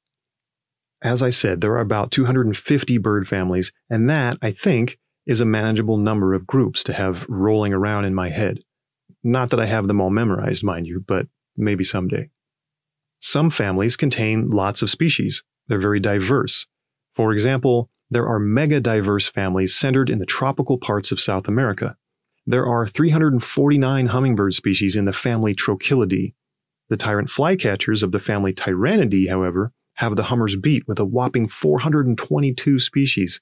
As 1.01 1.21
I 1.21 1.29
said, 1.29 1.61
there 1.61 1.73
are 1.73 1.79
about 1.79 2.11
250 2.11 2.97
bird 2.97 3.27
families, 3.27 3.71
and 3.89 4.09
that, 4.09 4.37
I 4.41 4.51
think, 4.51 4.97
is 5.25 5.41
a 5.41 5.45
manageable 5.45 5.97
number 5.97 6.33
of 6.33 6.47
groups 6.47 6.83
to 6.85 6.93
have 6.93 7.25
rolling 7.27 7.73
around 7.73 8.05
in 8.05 8.15
my 8.15 8.29
head. 8.29 8.59
Not 9.23 9.49
that 9.51 9.59
I 9.59 9.65
have 9.65 9.87
them 9.87 10.01
all 10.01 10.09
memorized, 10.09 10.63
mind 10.63 10.87
you, 10.87 11.03
but 11.05 11.27
maybe 11.55 11.83
someday. 11.83 12.29
Some 13.19 13.50
families 13.50 13.95
contain 13.95 14.50
lots 14.50 14.81
of 14.81 14.89
species. 14.89 15.43
They're 15.67 15.79
very 15.79 16.00
diverse. 16.00 16.67
For 17.15 17.33
example, 17.33 17.89
there 18.09 18.27
are 18.27 18.39
mega 18.39 18.79
diverse 18.79 19.27
families 19.27 19.75
centered 19.75 20.09
in 20.09 20.19
the 20.19 20.25
tropical 20.25 20.77
parts 20.77 21.12
of 21.12 21.19
South 21.19 21.47
America. 21.47 21.97
There 22.45 22.65
are 22.65 22.88
349 22.88 24.05
hummingbird 24.07 24.53
species 24.53 24.95
in 24.95 25.05
the 25.05 25.13
family 25.13 25.53
Trochilidae. 25.53 26.33
The 26.89 26.97
tyrant 26.97 27.29
flycatchers 27.29 28.03
of 28.03 28.13
the 28.13 28.19
family 28.19 28.53
Tyrannidae, 28.53 29.29
however, 29.29 29.74
have 29.95 30.15
the 30.15 30.24
hummers 30.24 30.55
beat 30.55 30.88
with 30.88 31.00
a 31.00 31.05
whopping 31.05 31.50
422 31.50 32.79
species. 32.79 33.41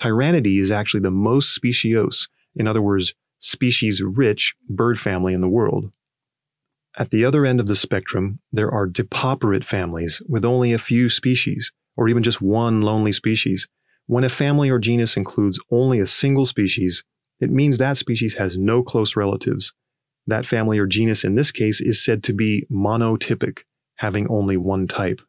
Tyrannidae 0.00 0.60
is 0.60 0.70
actually 0.70 1.00
the 1.00 1.10
most 1.10 1.54
speciose, 1.60 2.28
in 2.54 2.66
other 2.66 2.80
words, 2.80 3.12
species 3.40 4.02
rich 4.02 4.54
bird 4.68 4.98
family 4.98 5.34
in 5.34 5.40
the 5.42 5.48
world. 5.48 5.92
At 6.98 7.10
the 7.10 7.24
other 7.24 7.46
end 7.46 7.60
of 7.60 7.66
the 7.66 7.76
spectrum, 7.76 8.40
there 8.52 8.70
are 8.70 8.86
depauperate 8.86 9.64
families 9.64 10.20
with 10.28 10.44
only 10.44 10.72
a 10.72 10.78
few 10.78 11.08
species, 11.08 11.72
or 11.96 12.08
even 12.08 12.22
just 12.22 12.42
one 12.42 12.82
lonely 12.82 13.12
species. 13.12 13.68
When 14.06 14.24
a 14.24 14.28
family 14.28 14.70
or 14.70 14.78
genus 14.78 15.16
includes 15.16 15.60
only 15.70 16.00
a 16.00 16.06
single 16.06 16.46
species, 16.46 17.04
it 17.38 17.50
means 17.50 17.78
that 17.78 17.96
species 17.96 18.34
has 18.34 18.58
no 18.58 18.82
close 18.82 19.16
relatives. 19.16 19.72
That 20.26 20.46
family 20.46 20.78
or 20.78 20.86
genus 20.86 21.24
in 21.24 21.36
this 21.36 21.50
case 21.50 21.80
is 21.80 22.04
said 22.04 22.22
to 22.24 22.32
be 22.32 22.66
monotypic, 22.70 23.60
having 23.96 24.28
only 24.28 24.56
one 24.56 24.86
type. 24.88 25.20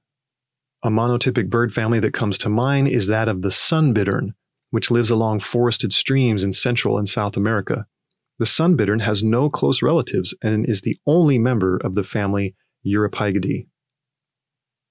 A 0.84 0.90
monotypic 0.90 1.50
bird 1.50 1.74
family 1.74 2.00
that 2.00 2.14
comes 2.14 2.40
to 2.40 2.50
mind 2.50 2.88
is 2.88 3.08
that 3.08 3.28
of 3.28 3.44
the 3.44 3.50
sunbittern, 3.50 4.34
which 4.72 4.90
lives 4.90 5.12
along 5.12 5.42
forested 5.42 5.94
streams 5.94 6.44
in 6.44 6.54
Central 6.54 6.98
and 6.98 7.08
South 7.08 7.38
America. 7.38 7.86
The 8.42 8.48
sunbittern 8.48 9.02
has 9.02 9.22
no 9.22 9.52
close 9.52 9.84
relatives 9.84 10.34
and 10.42 10.68
is 10.68 10.82
the 10.82 10.98
only 11.06 11.38
member 11.38 11.78
of 11.78 11.94
the 11.94 12.04
family 12.04 12.56
Eurypygidae. 12.84 13.68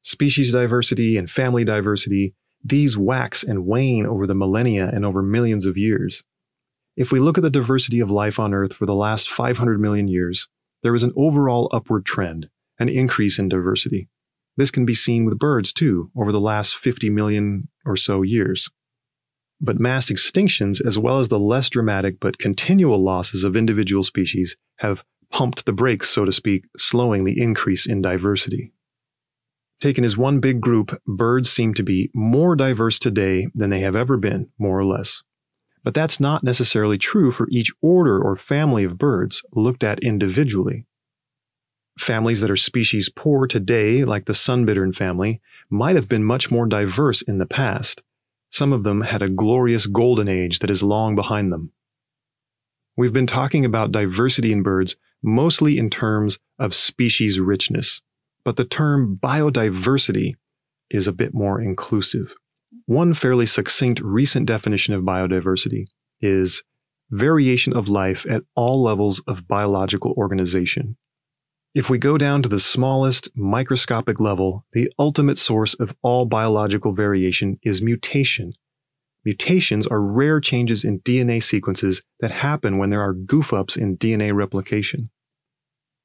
Species 0.02 0.52
diversity 0.52 1.16
and 1.16 1.28
family 1.28 1.64
diversity, 1.64 2.36
these 2.62 2.96
wax 2.96 3.42
and 3.42 3.66
wane 3.66 4.06
over 4.06 4.24
the 4.24 4.36
millennia 4.36 4.88
and 4.94 5.04
over 5.04 5.20
millions 5.20 5.66
of 5.66 5.76
years. 5.76 6.22
If 6.94 7.10
we 7.10 7.18
look 7.18 7.38
at 7.38 7.42
the 7.42 7.50
diversity 7.50 7.98
of 7.98 8.08
life 8.08 8.38
on 8.38 8.54
Earth 8.54 8.72
for 8.72 8.86
the 8.86 8.94
last 8.94 9.28
500 9.28 9.80
million 9.80 10.06
years, 10.06 10.46
there 10.84 10.94
is 10.94 11.02
an 11.02 11.12
overall 11.16 11.68
upward 11.72 12.06
trend, 12.06 12.50
an 12.78 12.88
increase 12.88 13.40
in 13.40 13.48
diversity. 13.48 14.08
This 14.58 14.70
can 14.70 14.86
be 14.86 14.94
seen 14.94 15.24
with 15.24 15.40
birds 15.40 15.72
too 15.72 16.12
over 16.16 16.30
the 16.30 16.40
last 16.40 16.76
50 16.76 17.10
million 17.10 17.66
or 17.84 17.96
so 17.96 18.22
years. 18.22 18.70
But 19.60 19.78
mass 19.78 20.10
extinctions, 20.10 20.84
as 20.84 20.96
well 20.98 21.20
as 21.20 21.28
the 21.28 21.38
less 21.38 21.68
dramatic 21.68 22.18
but 22.18 22.38
continual 22.38 23.02
losses 23.02 23.44
of 23.44 23.56
individual 23.56 24.04
species, 24.04 24.56
have 24.76 25.04
pumped 25.30 25.66
the 25.66 25.72
brakes, 25.72 26.08
so 26.08 26.24
to 26.24 26.32
speak, 26.32 26.64
slowing 26.78 27.24
the 27.24 27.40
increase 27.40 27.86
in 27.86 28.00
diversity. 28.00 28.72
Taken 29.80 30.04
as 30.04 30.16
one 30.16 30.40
big 30.40 30.60
group, 30.60 31.00
birds 31.06 31.50
seem 31.50 31.72
to 31.74 31.82
be 31.82 32.10
more 32.14 32.54
diverse 32.54 32.98
today 32.98 33.48
than 33.54 33.70
they 33.70 33.80
have 33.80 33.96
ever 33.96 34.16
been, 34.16 34.48
more 34.58 34.78
or 34.78 34.84
less. 34.84 35.22
But 35.82 35.94
that's 35.94 36.20
not 36.20 36.44
necessarily 36.44 36.98
true 36.98 37.30
for 37.30 37.48
each 37.50 37.72
order 37.80 38.20
or 38.20 38.36
family 38.36 38.84
of 38.84 38.98
birds 38.98 39.42
looked 39.52 39.82
at 39.82 40.00
individually. 40.00 40.86
Families 41.98 42.40
that 42.40 42.50
are 42.50 42.56
species 42.56 43.08
poor 43.08 43.46
today, 43.46 44.04
like 44.04 44.26
the 44.26 44.34
sunbittern 44.34 44.94
family, 44.94 45.40
might 45.70 45.96
have 45.96 46.08
been 46.08 46.24
much 46.24 46.50
more 46.50 46.66
diverse 46.66 47.22
in 47.22 47.38
the 47.38 47.46
past. 47.46 48.02
Some 48.50 48.72
of 48.72 48.82
them 48.82 49.02
had 49.02 49.22
a 49.22 49.28
glorious 49.28 49.86
golden 49.86 50.28
age 50.28 50.58
that 50.58 50.70
is 50.70 50.82
long 50.82 51.14
behind 51.14 51.52
them. 51.52 51.72
We've 52.96 53.12
been 53.12 53.26
talking 53.26 53.64
about 53.64 53.92
diversity 53.92 54.52
in 54.52 54.62
birds 54.62 54.96
mostly 55.22 55.78
in 55.78 55.90
terms 55.90 56.38
of 56.58 56.74
species 56.74 57.40
richness, 57.40 58.02
but 58.44 58.56
the 58.56 58.64
term 58.64 59.18
biodiversity 59.22 60.34
is 60.90 61.06
a 61.06 61.12
bit 61.12 61.32
more 61.32 61.60
inclusive. 61.60 62.34
One 62.86 63.14
fairly 63.14 63.46
succinct 63.46 64.00
recent 64.00 64.46
definition 64.46 64.94
of 64.94 65.04
biodiversity 65.04 65.84
is 66.20 66.62
variation 67.10 67.72
of 67.72 67.88
life 67.88 68.26
at 68.28 68.42
all 68.54 68.82
levels 68.82 69.20
of 69.26 69.46
biological 69.46 70.12
organization. 70.16 70.96
If 71.72 71.88
we 71.88 71.98
go 71.98 72.18
down 72.18 72.42
to 72.42 72.48
the 72.48 72.58
smallest 72.58 73.28
microscopic 73.36 74.18
level, 74.18 74.66
the 74.72 74.92
ultimate 74.98 75.38
source 75.38 75.74
of 75.74 75.94
all 76.02 76.26
biological 76.26 76.92
variation 76.92 77.60
is 77.62 77.80
mutation. 77.80 78.54
Mutations 79.24 79.86
are 79.86 80.00
rare 80.00 80.40
changes 80.40 80.82
in 80.82 80.98
DNA 81.00 81.40
sequences 81.40 82.02
that 82.18 82.32
happen 82.32 82.78
when 82.78 82.90
there 82.90 83.02
are 83.02 83.14
goof 83.14 83.52
ups 83.52 83.76
in 83.76 83.96
DNA 83.96 84.34
replication. 84.34 85.10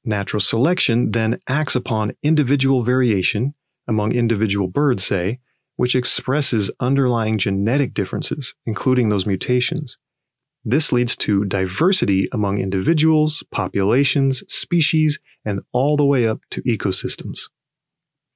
Natural 0.04 0.40
selection 0.40 1.10
then 1.10 1.38
acts 1.48 1.74
upon 1.74 2.12
individual 2.22 2.84
variation, 2.84 3.54
among 3.88 4.12
individual 4.12 4.68
birds, 4.68 5.04
say, 5.04 5.40
which 5.74 5.96
expresses 5.96 6.70
underlying 6.78 7.38
genetic 7.38 7.92
differences, 7.92 8.54
including 8.66 9.08
those 9.08 9.26
mutations. 9.26 9.98
This 10.68 10.90
leads 10.90 11.16
to 11.18 11.44
diversity 11.44 12.26
among 12.32 12.58
individuals, 12.58 13.44
populations, 13.52 14.42
species, 14.52 15.20
and 15.44 15.60
all 15.70 15.96
the 15.96 16.04
way 16.04 16.26
up 16.26 16.40
to 16.50 16.62
ecosystems. 16.62 17.42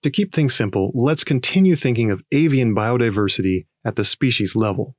To 0.02 0.12
keep 0.12 0.32
things 0.32 0.54
simple, 0.54 0.92
let's 0.94 1.24
continue 1.24 1.74
thinking 1.74 2.12
of 2.12 2.22
avian 2.30 2.72
biodiversity 2.72 3.66
at 3.84 3.96
the 3.96 4.04
species 4.04 4.54
level. 4.54 4.94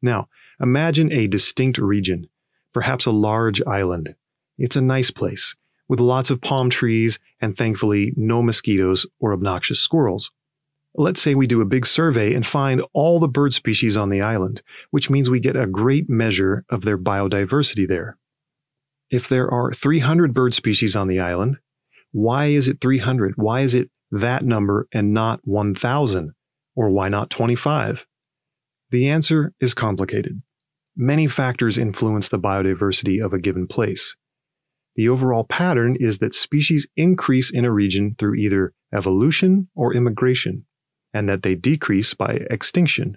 Now, 0.00 0.28
imagine 0.58 1.12
a 1.12 1.26
distinct 1.26 1.76
region, 1.76 2.30
perhaps 2.72 3.04
a 3.04 3.10
large 3.10 3.60
island. 3.66 4.14
It's 4.56 4.76
a 4.76 4.80
nice 4.80 5.10
place, 5.10 5.54
with 5.88 6.00
lots 6.00 6.30
of 6.30 6.40
palm 6.40 6.70
trees 6.70 7.18
and 7.38 7.54
thankfully 7.54 8.14
no 8.16 8.40
mosquitoes 8.40 9.04
or 9.20 9.34
obnoxious 9.34 9.78
squirrels. 9.78 10.30
Let's 10.96 11.20
say 11.20 11.34
we 11.34 11.48
do 11.48 11.60
a 11.60 11.66
big 11.66 11.86
survey 11.86 12.34
and 12.34 12.46
find 12.46 12.80
all 12.92 13.18
the 13.18 13.26
bird 13.26 13.52
species 13.52 13.96
on 13.96 14.10
the 14.10 14.20
island, 14.20 14.62
which 14.92 15.10
means 15.10 15.28
we 15.28 15.40
get 15.40 15.56
a 15.56 15.66
great 15.66 16.08
measure 16.08 16.64
of 16.70 16.82
their 16.82 16.96
biodiversity 16.96 17.88
there. 17.88 18.16
If 19.10 19.28
there 19.28 19.50
are 19.50 19.72
300 19.72 20.32
bird 20.32 20.54
species 20.54 20.94
on 20.94 21.08
the 21.08 21.18
island, 21.18 21.56
why 22.12 22.46
is 22.46 22.68
it 22.68 22.80
300? 22.80 23.34
Why 23.36 23.62
is 23.62 23.74
it 23.74 23.90
that 24.12 24.44
number 24.44 24.86
and 24.92 25.12
not 25.12 25.40
1,000? 25.42 26.32
Or 26.76 26.90
why 26.90 27.08
not 27.08 27.28
25? 27.28 28.06
The 28.90 29.08
answer 29.08 29.52
is 29.58 29.74
complicated. 29.74 30.42
Many 30.96 31.26
factors 31.26 31.76
influence 31.76 32.28
the 32.28 32.38
biodiversity 32.38 33.20
of 33.20 33.32
a 33.32 33.40
given 33.40 33.66
place. 33.66 34.14
The 34.94 35.08
overall 35.08 35.42
pattern 35.42 35.96
is 35.98 36.20
that 36.20 36.34
species 36.34 36.86
increase 36.96 37.50
in 37.50 37.64
a 37.64 37.72
region 37.72 38.14
through 38.16 38.36
either 38.36 38.72
evolution 38.92 39.68
or 39.74 39.92
immigration 39.92 40.66
and 41.14 41.28
that 41.28 41.42
they 41.42 41.54
decrease 41.54 42.12
by 42.12 42.40
extinction. 42.50 43.16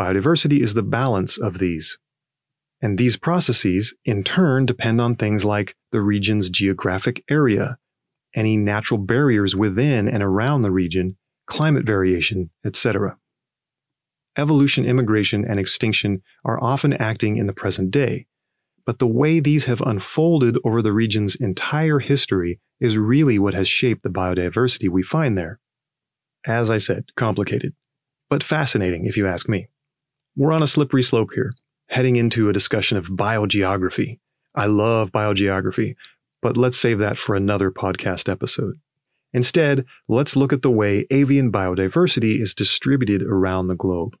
Biodiversity 0.00 0.60
is 0.60 0.74
the 0.74 0.82
balance 0.82 1.38
of 1.38 1.58
these. 1.58 1.98
And 2.80 2.98
these 2.98 3.16
processes, 3.16 3.94
in 4.04 4.22
turn, 4.22 4.66
depend 4.66 5.00
on 5.00 5.16
things 5.16 5.44
like 5.44 5.74
the 5.92 6.02
region's 6.02 6.50
geographic 6.50 7.24
area, 7.30 7.78
any 8.34 8.56
natural 8.56 8.98
barriers 8.98 9.56
within 9.56 10.08
and 10.08 10.22
around 10.22 10.62
the 10.62 10.70
region, 10.70 11.16
climate 11.46 11.84
variation, 11.84 12.50
etc. 12.64 13.16
Evolution, 14.36 14.84
immigration, 14.84 15.44
and 15.44 15.60
extinction 15.60 16.22
are 16.44 16.62
often 16.62 16.92
acting 16.94 17.36
in 17.36 17.46
the 17.46 17.52
present 17.52 17.90
day, 17.90 18.26
but 18.84 18.98
the 18.98 19.06
way 19.06 19.38
these 19.38 19.66
have 19.66 19.80
unfolded 19.82 20.56
over 20.64 20.82
the 20.82 20.92
region's 20.92 21.36
entire 21.36 21.98
history 21.98 22.60
is 22.80 22.98
really 22.98 23.38
what 23.38 23.54
has 23.54 23.68
shaped 23.68 24.02
the 24.02 24.08
biodiversity 24.08 24.88
we 24.88 25.02
find 25.02 25.38
there. 25.38 25.60
As 26.46 26.70
I 26.70 26.78
said, 26.78 27.04
complicated, 27.16 27.74
but 28.28 28.42
fascinating 28.42 29.06
if 29.06 29.16
you 29.16 29.26
ask 29.26 29.48
me. 29.48 29.68
We're 30.36 30.52
on 30.52 30.62
a 30.62 30.66
slippery 30.66 31.02
slope 31.02 31.30
here, 31.34 31.52
heading 31.88 32.16
into 32.16 32.48
a 32.48 32.52
discussion 32.52 32.96
of 32.98 33.06
biogeography. 33.06 34.18
I 34.54 34.66
love 34.66 35.12
biogeography, 35.12 35.94
but 36.40 36.56
let's 36.56 36.78
save 36.78 36.98
that 36.98 37.18
for 37.18 37.36
another 37.36 37.70
podcast 37.70 38.28
episode. 38.30 38.74
Instead, 39.32 39.86
let's 40.08 40.36
look 40.36 40.52
at 40.52 40.62
the 40.62 40.70
way 40.70 41.06
avian 41.10 41.50
biodiversity 41.50 42.40
is 42.40 42.54
distributed 42.54 43.22
around 43.22 43.68
the 43.68 43.74
globe. 43.74 44.16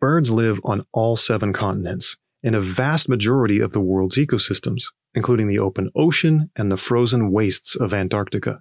Birds 0.00 0.30
live 0.30 0.58
on 0.64 0.84
all 0.92 1.16
seven 1.16 1.52
continents, 1.52 2.16
in 2.42 2.54
a 2.54 2.60
vast 2.60 3.08
majority 3.08 3.60
of 3.60 3.72
the 3.72 3.80
world's 3.80 4.16
ecosystems, 4.16 4.86
including 5.14 5.46
the 5.46 5.58
open 5.58 5.90
ocean 5.94 6.50
and 6.56 6.72
the 6.72 6.76
frozen 6.76 7.30
wastes 7.30 7.76
of 7.76 7.94
Antarctica. 7.94 8.60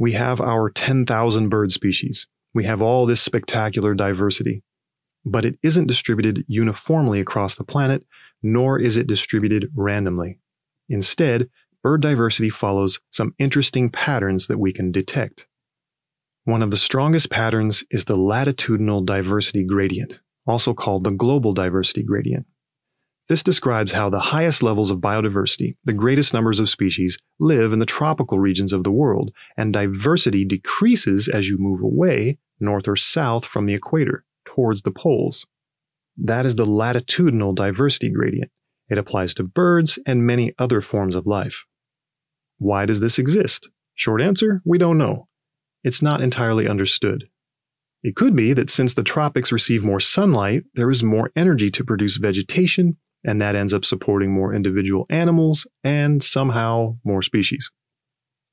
We 0.00 0.12
have 0.12 0.40
our 0.40 0.70
10,000 0.70 1.50
bird 1.50 1.72
species. 1.72 2.26
We 2.54 2.64
have 2.64 2.80
all 2.80 3.04
this 3.04 3.20
spectacular 3.20 3.94
diversity. 3.94 4.62
But 5.26 5.44
it 5.44 5.58
isn't 5.62 5.88
distributed 5.88 6.42
uniformly 6.48 7.20
across 7.20 7.54
the 7.54 7.64
planet, 7.64 8.06
nor 8.42 8.80
is 8.80 8.96
it 8.96 9.06
distributed 9.06 9.70
randomly. 9.76 10.38
Instead, 10.88 11.50
bird 11.82 12.00
diversity 12.00 12.48
follows 12.48 12.98
some 13.10 13.34
interesting 13.38 13.90
patterns 13.90 14.46
that 14.46 14.58
we 14.58 14.72
can 14.72 14.90
detect. 14.90 15.46
One 16.44 16.62
of 16.62 16.70
the 16.70 16.78
strongest 16.78 17.28
patterns 17.28 17.84
is 17.90 18.06
the 18.06 18.16
latitudinal 18.16 19.02
diversity 19.02 19.64
gradient, 19.64 20.18
also 20.46 20.72
called 20.72 21.04
the 21.04 21.10
global 21.10 21.52
diversity 21.52 22.02
gradient. 22.02 22.46
This 23.30 23.44
describes 23.44 23.92
how 23.92 24.10
the 24.10 24.18
highest 24.18 24.60
levels 24.60 24.90
of 24.90 24.98
biodiversity, 24.98 25.76
the 25.84 25.92
greatest 25.92 26.34
numbers 26.34 26.58
of 26.58 26.68
species, 26.68 27.16
live 27.38 27.72
in 27.72 27.78
the 27.78 27.86
tropical 27.86 28.40
regions 28.40 28.72
of 28.72 28.82
the 28.82 28.90
world, 28.90 29.30
and 29.56 29.72
diversity 29.72 30.44
decreases 30.44 31.28
as 31.28 31.48
you 31.48 31.56
move 31.56 31.80
away, 31.80 32.38
north 32.58 32.88
or 32.88 32.96
south, 32.96 33.44
from 33.44 33.66
the 33.66 33.74
equator, 33.74 34.24
towards 34.44 34.82
the 34.82 34.90
poles. 34.90 35.46
That 36.16 36.44
is 36.44 36.56
the 36.56 36.66
latitudinal 36.66 37.52
diversity 37.52 38.08
gradient. 38.08 38.50
It 38.88 38.98
applies 38.98 39.32
to 39.34 39.44
birds 39.44 39.96
and 40.04 40.26
many 40.26 40.52
other 40.58 40.80
forms 40.80 41.14
of 41.14 41.24
life. 41.24 41.66
Why 42.58 42.84
does 42.84 42.98
this 42.98 43.16
exist? 43.16 43.68
Short 43.94 44.20
answer 44.20 44.60
we 44.64 44.76
don't 44.76 44.98
know. 44.98 45.28
It's 45.84 46.02
not 46.02 46.20
entirely 46.20 46.66
understood. 46.66 47.28
It 48.02 48.16
could 48.16 48.34
be 48.34 48.54
that 48.54 48.70
since 48.70 48.94
the 48.94 49.04
tropics 49.04 49.52
receive 49.52 49.84
more 49.84 50.00
sunlight, 50.00 50.64
there 50.74 50.90
is 50.90 51.04
more 51.04 51.30
energy 51.36 51.70
to 51.70 51.84
produce 51.84 52.16
vegetation 52.16 52.96
and 53.24 53.40
that 53.40 53.56
ends 53.56 53.74
up 53.74 53.84
supporting 53.84 54.32
more 54.32 54.54
individual 54.54 55.06
animals 55.10 55.66
and 55.84 56.22
somehow 56.22 56.96
more 57.04 57.22
species. 57.22 57.70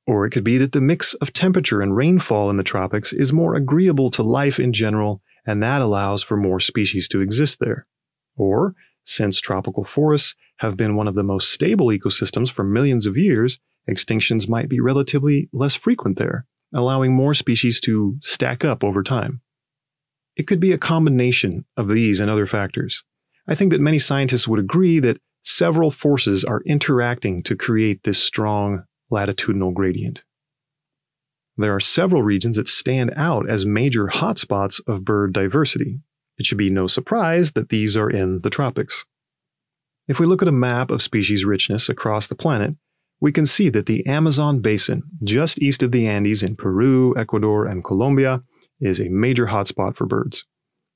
Or 0.05 0.25
it 0.25 0.31
could 0.31 0.43
be 0.43 0.57
that 0.57 0.71
the 0.71 0.81
mix 0.81 1.13
of 1.15 1.33
temperature 1.33 1.81
and 1.81 1.95
rainfall 1.95 2.49
in 2.49 2.57
the 2.57 2.63
tropics 2.63 3.11
is 3.11 3.33
more 3.33 3.55
agreeable 3.55 4.09
to 4.11 4.23
life 4.23 4.59
in 4.59 4.71
general, 4.71 5.21
and 5.45 5.61
that 5.61 5.81
allows 5.81 6.23
for 6.23 6.37
more 6.37 6.59
species 6.59 7.07
to 7.09 7.21
exist 7.21 7.59
there. 7.59 7.87
Or, 8.35 8.73
since 9.03 9.39
tropical 9.39 9.83
forests 9.83 10.35
have 10.57 10.77
been 10.77 10.95
one 10.95 11.07
of 11.07 11.15
the 11.15 11.23
most 11.23 11.51
stable 11.51 11.87
ecosystems 11.87 12.51
for 12.51 12.63
millions 12.63 13.05
of 13.05 13.17
years, 13.17 13.59
extinctions 13.89 14.49
might 14.49 14.69
be 14.69 14.79
relatively 14.79 15.49
less 15.53 15.75
frequent 15.75 16.17
there, 16.17 16.45
allowing 16.73 17.13
more 17.13 17.33
species 17.33 17.79
to 17.81 18.17
stack 18.21 18.65
up 18.65 18.83
over 18.83 19.03
time. 19.03 19.41
It 20.35 20.47
could 20.47 20.59
be 20.59 20.71
a 20.71 20.77
combination 20.77 21.65
of 21.75 21.89
these 21.89 22.19
and 22.19 22.29
other 22.29 22.47
factors. 22.47 23.03
I 23.47 23.55
think 23.55 23.71
that 23.71 23.81
many 23.81 23.99
scientists 23.99 24.47
would 24.47 24.59
agree 24.59 24.99
that 24.99 25.19
several 25.43 25.91
forces 25.91 26.43
are 26.43 26.61
interacting 26.65 27.41
to 27.43 27.55
create 27.55 28.03
this 28.03 28.21
strong 28.21 28.83
latitudinal 29.09 29.71
gradient. 29.71 30.23
There 31.55 31.73
are 31.73 31.79
several 31.79 32.21
regions 32.21 32.57
that 32.57 32.67
stand 32.67 33.13
out 33.15 33.49
as 33.49 33.65
major 33.65 34.07
hotspots 34.07 34.81
of 34.85 35.05
bird 35.05 35.33
diversity. 35.33 35.99
It 36.37 36.45
should 36.45 36.57
be 36.57 36.69
no 36.69 36.87
surprise 36.87 37.53
that 37.53 37.69
these 37.69 37.97
are 37.97 38.09
in 38.09 38.41
the 38.41 38.49
tropics. 38.49 39.05
If 40.07 40.19
we 40.19 40.25
look 40.25 40.41
at 40.41 40.47
a 40.47 40.53
map 40.53 40.91
of 40.91 41.01
species 41.01 41.45
richness 41.45 41.89
across 41.89 42.27
the 42.27 42.35
planet, 42.35 42.75
we 43.19 43.31
can 43.31 43.45
see 43.45 43.69
that 43.69 43.87
the 43.87 44.05
Amazon 44.05 44.59
basin, 44.59 45.03
just 45.23 45.59
east 45.61 45.81
of 45.81 45.91
the 45.91 46.07
Andes 46.07 46.43
in 46.43 46.55
Peru, 46.55 47.17
Ecuador, 47.17 47.65
and 47.65 47.83
Colombia, 47.83 48.43
is 48.79 48.99
a 48.99 49.09
major 49.09 49.47
hotspot 49.47 49.97
for 49.97 50.05
birds. 50.05 50.45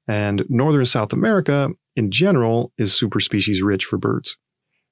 And 0.08 0.43
northern 0.48 0.86
South 0.86 1.13
America 1.13 1.70
in 1.95 2.12
general 2.12 2.71
is 2.77 2.93
superspecies 2.93 3.63
rich 3.63 3.86
for 3.86 3.98
birds. 3.98 4.38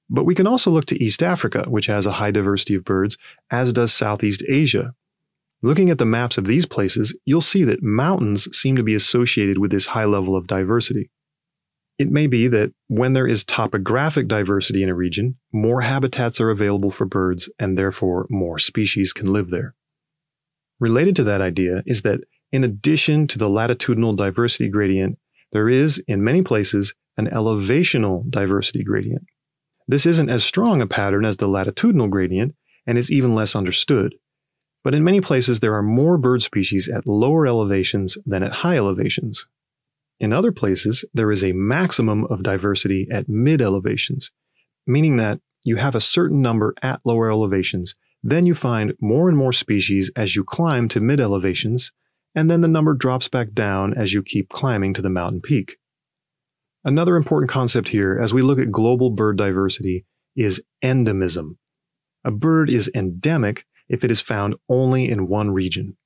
But 0.09 0.25
we 0.25 0.35
can 0.35 0.47
also 0.47 0.71
look 0.71 0.85
to 0.85 1.03
East 1.03 1.21
Africa, 1.21 1.65
which 1.67 1.85
has 1.85 2.05
a 2.05 2.13
high 2.13 2.31
diversity 2.31 2.75
of 2.75 2.83
birds, 2.83 3.17
as 3.51 3.73
does 3.73 3.93
Southeast 3.93 4.43
Asia. 4.49 4.93
Looking 5.61 5.89
at 5.89 5.97
the 5.97 6.05
maps 6.05 6.37
of 6.37 6.45
these 6.45 6.65
places, 6.65 7.15
you'll 7.25 7.41
see 7.41 7.63
that 7.65 7.83
mountains 7.83 8.47
seem 8.57 8.75
to 8.77 8.83
be 8.83 8.95
associated 8.95 9.57
with 9.57 9.71
this 9.71 9.87
high 9.87 10.05
level 10.05 10.35
of 10.35 10.47
diversity. 10.47 11.09
It 11.97 12.09
may 12.09 12.27
be 12.27 12.47
that 12.47 12.71
when 12.87 13.11
there 13.11 13.27
is 13.27 13.43
topographic 13.43 14.29
diversity 14.29 14.83
in 14.83 14.89
a 14.89 14.95
region, 14.95 15.35
more 15.51 15.81
habitats 15.81 16.39
are 16.39 16.49
available 16.49 16.91
for 16.91 17.05
birds 17.05 17.49
and 17.59 17.77
therefore 17.77 18.25
more 18.29 18.57
species 18.57 19.11
can 19.11 19.33
live 19.33 19.49
there. 19.49 19.75
Related 20.79 21.17
to 21.17 21.25
that 21.25 21.41
idea 21.41 21.83
is 21.85 22.03
that 22.03 22.21
in 22.53 22.63
addition 22.63 23.27
to 23.27 23.37
the 23.37 23.49
latitudinal 23.49 24.13
diversity 24.13 24.69
gradient, 24.69 25.19
there 25.51 25.69
is, 25.69 26.01
in 26.07 26.23
many 26.23 26.41
places, 26.41 26.93
an 27.17 27.27
elevational 27.27 28.29
diversity 28.29 28.83
gradient. 28.83 29.23
This 29.87 30.05
isn't 30.05 30.29
as 30.29 30.43
strong 30.43 30.81
a 30.81 30.87
pattern 30.87 31.25
as 31.25 31.37
the 31.37 31.47
latitudinal 31.47 32.07
gradient 32.07 32.55
and 32.85 32.97
is 32.97 33.11
even 33.11 33.35
less 33.35 33.55
understood. 33.55 34.15
But 34.83 34.93
in 34.93 35.03
many 35.03 35.19
places, 35.19 35.59
there 35.59 35.73
are 35.75 35.83
more 35.83 36.17
bird 36.17 36.41
species 36.41 36.87
at 36.87 37.07
lower 37.07 37.45
elevations 37.45 38.17
than 38.25 38.43
at 38.43 38.53
high 38.53 38.77
elevations. 38.77 39.45
In 40.19 40.31
other 40.31 40.51
places, 40.51 41.05
there 41.13 41.31
is 41.31 41.43
a 41.43 41.53
maximum 41.53 42.25
of 42.25 42.43
diversity 42.43 43.07
at 43.11 43.27
mid 43.27 43.61
elevations, 43.61 44.31
meaning 44.85 45.17
that 45.17 45.39
you 45.63 45.77
have 45.77 45.95
a 45.95 46.01
certain 46.01 46.41
number 46.41 46.73
at 46.81 47.01
lower 47.03 47.31
elevations, 47.31 47.95
then 48.23 48.45
you 48.45 48.53
find 48.53 48.93
more 48.99 49.29
and 49.29 49.37
more 49.37 49.53
species 49.53 50.11
as 50.15 50.35
you 50.35 50.43
climb 50.43 50.87
to 50.89 50.99
mid 50.99 51.19
elevations, 51.19 51.91
and 52.35 52.49
then 52.49 52.61
the 52.61 52.67
number 52.67 52.93
drops 52.93 53.27
back 53.27 53.53
down 53.53 53.93
as 53.93 54.13
you 54.13 54.21
keep 54.23 54.49
climbing 54.49 54.93
to 54.93 55.01
the 55.01 55.09
mountain 55.09 55.41
peak. 55.41 55.77
Another 56.83 57.15
important 57.15 57.51
concept 57.51 57.89
here 57.89 58.19
as 58.21 58.33
we 58.33 58.41
look 58.41 58.59
at 58.59 58.71
global 58.71 59.09
bird 59.09 59.37
diversity 59.37 60.05
is 60.35 60.61
endemism. 60.83 61.57
A 62.23 62.31
bird 62.31 62.69
is 62.69 62.89
endemic 62.93 63.65
if 63.89 64.03
it 64.03 64.11
is 64.11 64.21
found 64.21 64.55
only 64.69 65.09
in 65.09 65.27
one 65.27 65.51
region. 65.51 65.97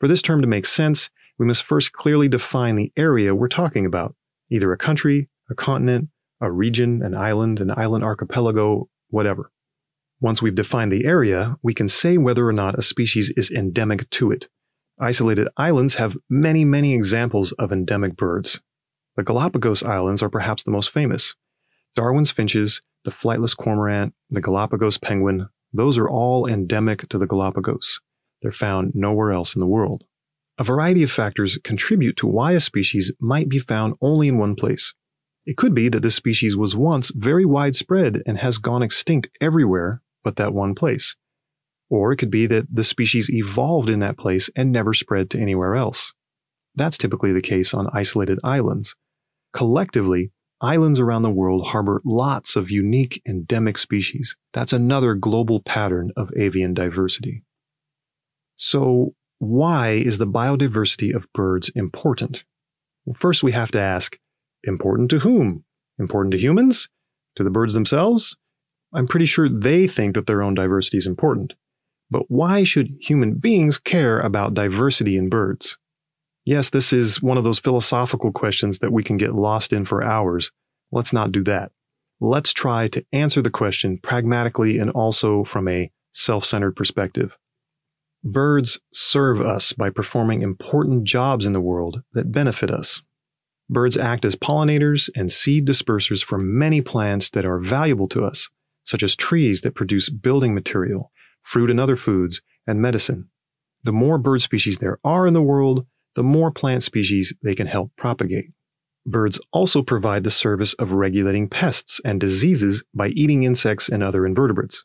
For 0.00 0.08
this 0.08 0.22
term 0.22 0.40
to 0.40 0.48
make 0.48 0.66
sense, 0.66 1.10
we 1.38 1.46
must 1.46 1.62
first 1.62 1.92
clearly 1.92 2.28
define 2.28 2.76
the 2.76 2.92
area 2.96 3.34
we're 3.34 3.48
talking 3.48 3.86
about, 3.86 4.14
either 4.50 4.72
a 4.72 4.78
country, 4.78 5.28
a 5.50 5.54
continent, 5.54 6.08
a 6.40 6.50
region, 6.50 7.02
an 7.02 7.14
island, 7.14 7.60
an 7.60 7.70
island 7.70 8.02
archipelago, 8.02 8.88
whatever. 9.08 9.50
Once 10.20 10.42
we've 10.42 10.54
defined 10.54 10.90
the 10.90 11.04
area, 11.04 11.56
we 11.62 11.74
can 11.74 11.88
say 11.88 12.16
whether 12.16 12.46
or 12.46 12.52
not 12.52 12.78
a 12.78 12.82
species 12.82 13.32
is 13.36 13.50
endemic 13.50 14.08
to 14.10 14.32
it. 14.32 14.48
Isolated 15.02 15.48
islands 15.56 15.96
have 15.96 16.16
many, 16.30 16.64
many 16.64 16.94
examples 16.94 17.50
of 17.58 17.72
endemic 17.72 18.16
birds. 18.16 18.60
The 19.16 19.24
Galapagos 19.24 19.82
Islands 19.82 20.22
are 20.22 20.28
perhaps 20.28 20.62
the 20.62 20.70
most 20.70 20.90
famous. 20.90 21.34
Darwin's 21.96 22.30
finches, 22.30 22.82
the 23.04 23.10
flightless 23.10 23.56
cormorant, 23.56 24.14
the 24.30 24.40
Galapagos 24.40 24.98
penguin, 24.98 25.48
those 25.72 25.98
are 25.98 26.08
all 26.08 26.46
endemic 26.46 27.08
to 27.08 27.18
the 27.18 27.26
Galapagos. 27.26 28.00
They're 28.42 28.52
found 28.52 28.94
nowhere 28.94 29.32
else 29.32 29.56
in 29.56 29.60
the 29.60 29.66
world. 29.66 30.04
A 30.56 30.62
variety 30.62 31.02
of 31.02 31.10
factors 31.10 31.58
contribute 31.64 32.16
to 32.18 32.28
why 32.28 32.52
a 32.52 32.60
species 32.60 33.10
might 33.18 33.48
be 33.48 33.58
found 33.58 33.94
only 34.00 34.28
in 34.28 34.38
one 34.38 34.54
place. 34.54 34.94
It 35.44 35.56
could 35.56 35.74
be 35.74 35.88
that 35.88 36.02
this 36.02 36.14
species 36.14 36.56
was 36.56 36.76
once 36.76 37.10
very 37.10 37.44
widespread 37.44 38.22
and 38.24 38.38
has 38.38 38.58
gone 38.58 38.84
extinct 38.84 39.30
everywhere 39.40 40.00
but 40.22 40.36
that 40.36 40.54
one 40.54 40.76
place. 40.76 41.16
Or 41.92 42.10
it 42.10 42.16
could 42.16 42.30
be 42.30 42.46
that 42.46 42.74
the 42.74 42.84
species 42.84 43.28
evolved 43.30 43.90
in 43.90 43.98
that 43.98 44.16
place 44.16 44.48
and 44.56 44.72
never 44.72 44.94
spread 44.94 45.28
to 45.28 45.38
anywhere 45.38 45.74
else. 45.74 46.14
That's 46.74 46.96
typically 46.96 47.34
the 47.34 47.42
case 47.42 47.74
on 47.74 47.90
isolated 47.92 48.38
islands. 48.42 48.96
Collectively, 49.52 50.32
islands 50.62 50.98
around 50.98 51.20
the 51.20 51.30
world 51.30 51.66
harbor 51.66 52.00
lots 52.02 52.56
of 52.56 52.70
unique 52.70 53.20
endemic 53.28 53.76
species. 53.76 54.34
That's 54.54 54.72
another 54.72 55.14
global 55.14 55.60
pattern 55.60 56.12
of 56.16 56.30
avian 56.34 56.72
diversity. 56.72 57.44
So, 58.56 59.14
why 59.38 59.90
is 59.90 60.16
the 60.16 60.26
biodiversity 60.26 61.14
of 61.14 61.30
birds 61.34 61.68
important? 61.74 62.44
Well, 63.04 63.16
first, 63.20 63.42
we 63.42 63.52
have 63.52 63.70
to 63.72 63.80
ask 63.82 64.16
important 64.64 65.10
to 65.10 65.18
whom? 65.18 65.66
Important 65.98 66.32
to 66.32 66.38
humans? 66.38 66.88
To 67.36 67.44
the 67.44 67.50
birds 67.50 67.74
themselves? 67.74 68.34
I'm 68.94 69.06
pretty 69.06 69.26
sure 69.26 69.50
they 69.50 69.86
think 69.86 70.14
that 70.14 70.26
their 70.26 70.42
own 70.42 70.54
diversity 70.54 70.96
is 70.96 71.06
important. 71.06 71.52
But 72.12 72.30
why 72.30 72.62
should 72.62 72.94
human 73.00 73.36
beings 73.36 73.78
care 73.78 74.20
about 74.20 74.52
diversity 74.52 75.16
in 75.16 75.30
birds? 75.30 75.78
Yes, 76.44 76.68
this 76.68 76.92
is 76.92 77.22
one 77.22 77.38
of 77.38 77.44
those 77.44 77.58
philosophical 77.58 78.32
questions 78.32 78.80
that 78.80 78.92
we 78.92 79.02
can 79.02 79.16
get 79.16 79.34
lost 79.34 79.72
in 79.72 79.86
for 79.86 80.04
hours. 80.04 80.50
Let's 80.90 81.14
not 81.14 81.32
do 81.32 81.42
that. 81.44 81.72
Let's 82.20 82.52
try 82.52 82.88
to 82.88 83.02
answer 83.14 83.40
the 83.40 83.48
question 83.48 83.96
pragmatically 83.96 84.78
and 84.78 84.90
also 84.90 85.44
from 85.44 85.68
a 85.68 85.90
self 86.12 86.44
centered 86.44 86.76
perspective. 86.76 87.38
Birds 88.22 88.78
serve 88.92 89.40
us 89.40 89.72
by 89.72 89.88
performing 89.88 90.42
important 90.42 91.04
jobs 91.04 91.46
in 91.46 91.54
the 91.54 91.62
world 91.62 92.02
that 92.12 92.30
benefit 92.30 92.70
us. 92.70 93.00
Birds 93.70 93.96
act 93.96 94.26
as 94.26 94.36
pollinators 94.36 95.08
and 95.16 95.32
seed 95.32 95.66
dispersers 95.66 96.22
for 96.22 96.36
many 96.36 96.82
plants 96.82 97.30
that 97.30 97.46
are 97.46 97.58
valuable 97.58 98.08
to 98.08 98.22
us, 98.22 98.50
such 98.84 99.02
as 99.02 99.16
trees 99.16 99.62
that 99.62 99.74
produce 99.74 100.10
building 100.10 100.52
material 100.52 101.10
fruit 101.42 101.70
and 101.70 101.80
other 101.80 101.96
foods, 101.96 102.42
and 102.66 102.80
medicine. 102.80 103.28
The 103.84 103.92
more 103.92 104.18
bird 104.18 104.42
species 104.42 104.78
there 104.78 104.98
are 105.04 105.26
in 105.26 105.34
the 105.34 105.42
world, 105.42 105.86
the 106.14 106.22
more 106.22 106.50
plant 106.50 106.82
species 106.82 107.34
they 107.42 107.54
can 107.54 107.66
help 107.66 107.90
propagate. 107.96 108.50
Birds 109.04 109.40
also 109.52 109.82
provide 109.82 110.22
the 110.22 110.30
service 110.30 110.74
of 110.74 110.92
regulating 110.92 111.48
pests 111.48 112.00
and 112.04 112.20
diseases 112.20 112.84
by 112.94 113.08
eating 113.08 113.42
insects 113.42 113.88
and 113.88 114.02
other 114.02 114.24
invertebrates. 114.24 114.84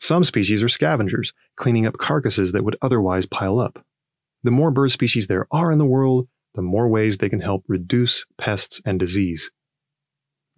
Some 0.00 0.22
species 0.22 0.62
are 0.62 0.68
scavengers, 0.68 1.32
cleaning 1.56 1.86
up 1.86 1.98
carcasses 1.98 2.52
that 2.52 2.64
would 2.64 2.76
otherwise 2.80 3.26
pile 3.26 3.58
up. 3.58 3.84
The 4.44 4.52
more 4.52 4.70
bird 4.70 4.92
species 4.92 5.26
there 5.26 5.48
are 5.50 5.72
in 5.72 5.78
the 5.78 5.86
world, 5.86 6.28
the 6.54 6.62
more 6.62 6.88
ways 6.88 7.18
they 7.18 7.28
can 7.28 7.40
help 7.40 7.64
reduce 7.66 8.24
pests 8.38 8.80
and 8.84 9.00
disease. 9.00 9.50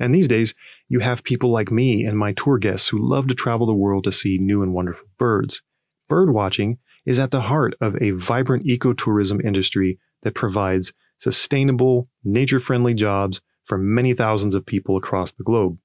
And 0.00 0.14
these 0.14 0.28
days, 0.28 0.54
you 0.88 1.00
have 1.00 1.22
people 1.22 1.50
like 1.50 1.70
me 1.70 2.04
and 2.04 2.18
my 2.18 2.32
tour 2.32 2.58
guests 2.58 2.88
who 2.88 2.98
love 2.98 3.28
to 3.28 3.34
travel 3.34 3.66
the 3.66 3.74
world 3.74 4.04
to 4.04 4.12
see 4.12 4.38
new 4.38 4.62
and 4.62 4.72
wonderful 4.72 5.06
birds. 5.18 5.62
Bird 6.08 6.32
watching 6.32 6.78
is 7.06 7.18
at 7.18 7.30
the 7.30 7.42
heart 7.42 7.74
of 7.80 7.96
a 8.02 8.12
vibrant 8.12 8.66
ecotourism 8.66 9.44
industry 9.44 9.98
that 10.22 10.34
provides 10.34 10.92
sustainable, 11.18 12.08
nature 12.24 12.60
friendly 12.60 12.94
jobs 12.94 13.40
for 13.64 13.78
many 13.78 14.14
thousands 14.14 14.54
of 14.54 14.66
people 14.66 14.96
across 14.96 15.32
the 15.32 15.44
globe. 15.44 15.78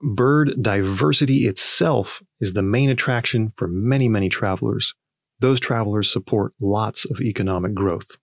Bird 0.00 0.54
diversity 0.60 1.46
itself 1.46 2.22
is 2.40 2.52
the 2.52 2.62
main 2.62 2.88
attraction 2.90 3.52
for 3.56 3.66
many, 3.66 4.08
many 4.08 4.28
travelers. 4.28 4.94
Those 5.40 5.60
travelers 5.60 6.10
support 6.10 6.52
lots 6.60 7.04
of 7.04 7.20
economic 7.20 7.74
growth. 7.74 8.16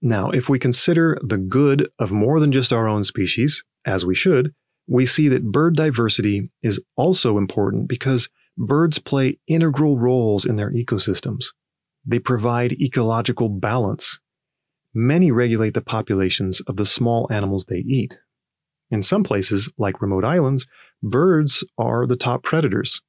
Now, 0.00 0.30
if 0.30 0.48
we 0.48 0.58
consider 0.58 1.18
the 1.22 1.38
good 1.38 1.88
of 1.98 2.10
more 2.10 2.40
than 2.40 2.52
just 2.52 2.72
our 2.72 2.88
own 2.88 3.04
species, 3.04 3.64
as 3.84 4.04
we 4.04 4.14
should, 4.14 4.54
we 4.88 5.06
see 5.06 5.28
that 5.28 5.50
bird 5.50 5.76
diversity 5.76 6.50
is 6.62 6.80
also 6.96 7.38
important 7.38 7.88
because 7.88 8.28
birds 8.58 8.98
play 8.98 9.38
integral 9.46 9.98
roles 9.98 10.44
in 10.44 10.56
their 10.56 10.70
ecosystems. 10.72 11.46
They 12.04 12.18
provide 12.18 12.72
ecological 12.72 13.48
balance. 13.48 14.18
Many 14.92 15.30
regulate 15.30 15.74
the 15.74 15.80
populations 15.80 16.60
of 16.62 16.76
the 16.76 16.86
small 16.86 17.28
animals 17.30 17.64
they 17.64 17.78
eat. 17.78 18.18
In 18.90 19.02
some 19.02 19.24
places, 19.24 19.72
like 19.78 20.02
remote 20.02 20.24
islands, 20.24 20.66
birds 21.02 21.64
are 21.78 22.06
the 22.06 22.16
top 22.16 22.42
predators. 22.42 23.00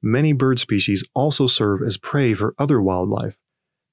Many 0.00 0.32
bird 0.32 0.60
species 0.60 1.04
also 1.14 1.48
serve 1.48 1.82
as 1.82 1.96
prey 1.96 2.34
for 2.34 2.54
other 2.58 2.80
wildlife. 2.80 3.36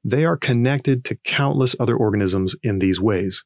They 0.03 0.23
are 0.23 0.37
connected 0.37 1.03
to 1.05 1.17
countless 1.23 1.75
other 1.79 1.95
organisms 1.95 2.55
in 2.61 2.77
these 2.77 3.01
ways. 3.01 3.43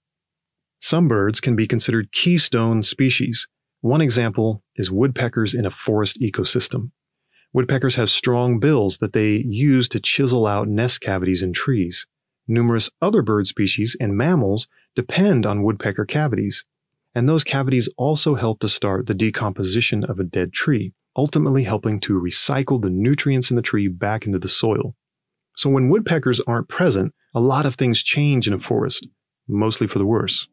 Some 0.81 1.07
birds 1.07 1.41
can 1.41 1.55
be 1.55 1.67
considered 1.67 2.11
keystone 2.11 2.83
species. 2.83 3.47
One 3.81 4.01
example 4.01 4.63
is 4.75 4.89
woodpeckers 4.89 5.53
in 5.53 5.65
a 5.65 5.71
forest 5.71 6.19
ecosystem. 6.21 6.91
Woodpeckers 7.51 7.95
have 7.95 8.09
strong 8.09 8.59
bills 8.59 8.99
that 8.99 9.13
they 9.13 9.43
use 9.45 9.89
to 9.89 9.99
chisel 9.99 10.47
out 10.47 10.67
nest 10.67 11.01
cavities 11.01 11.43
in 11.43 11.51
trees. 11.51 12.05
Numerous 12.47 12.89
other 13.01 13.21
bird 13.21 13.47
species 13.47 13.97
and 13.99 14.15
mammals 14.15 14.67
depend 14.95 15.45
on 15.45 15.63
woodpecker 15.63 16.05
cavities, 16.05 16.63
and 17.13 17.27
those 17.27 17.43
cavities 17.43 17.89
also 17.97 18.35
help 18.35 18.59
to 18.59 18.69
start 18.69 19.07
the 19.07 19.13
decomposition 19.13 20.03
of 20.03 20.19
a 20.19 20.23
dead 20.23 20.53
tree, 20.53 20.93
ultimately 21.15 21.63
helping 21.63 21.99
to 21.99 22.19
recycle 22.19 22.81
the 22.81 22.89
nutrients 22.89 23.49
in 23.49 23.55
the 23.55 23.61
tree 23.61 23.87
back 23.87 24.25
into 24.25 24.39
the 24.39 24.47
soil. 24.47 24.95
So 25.55 25.69
when 25.69 25.89
woodpeckers 25.89 26.39
aren't 26.41 26.69
present, 26.69 27.13
a 27.35 27.39
lot 27.41 27.65
of 27.65 27.75
things 27.75 28.01
change 28.01 28.47
in 28.47 28.53
a 28.53 28.59
forest, 28.59 29.07
mostly 29.47 29.87
for 29.87 29.99
the 29.99 30.05
worse. 30.05 30.47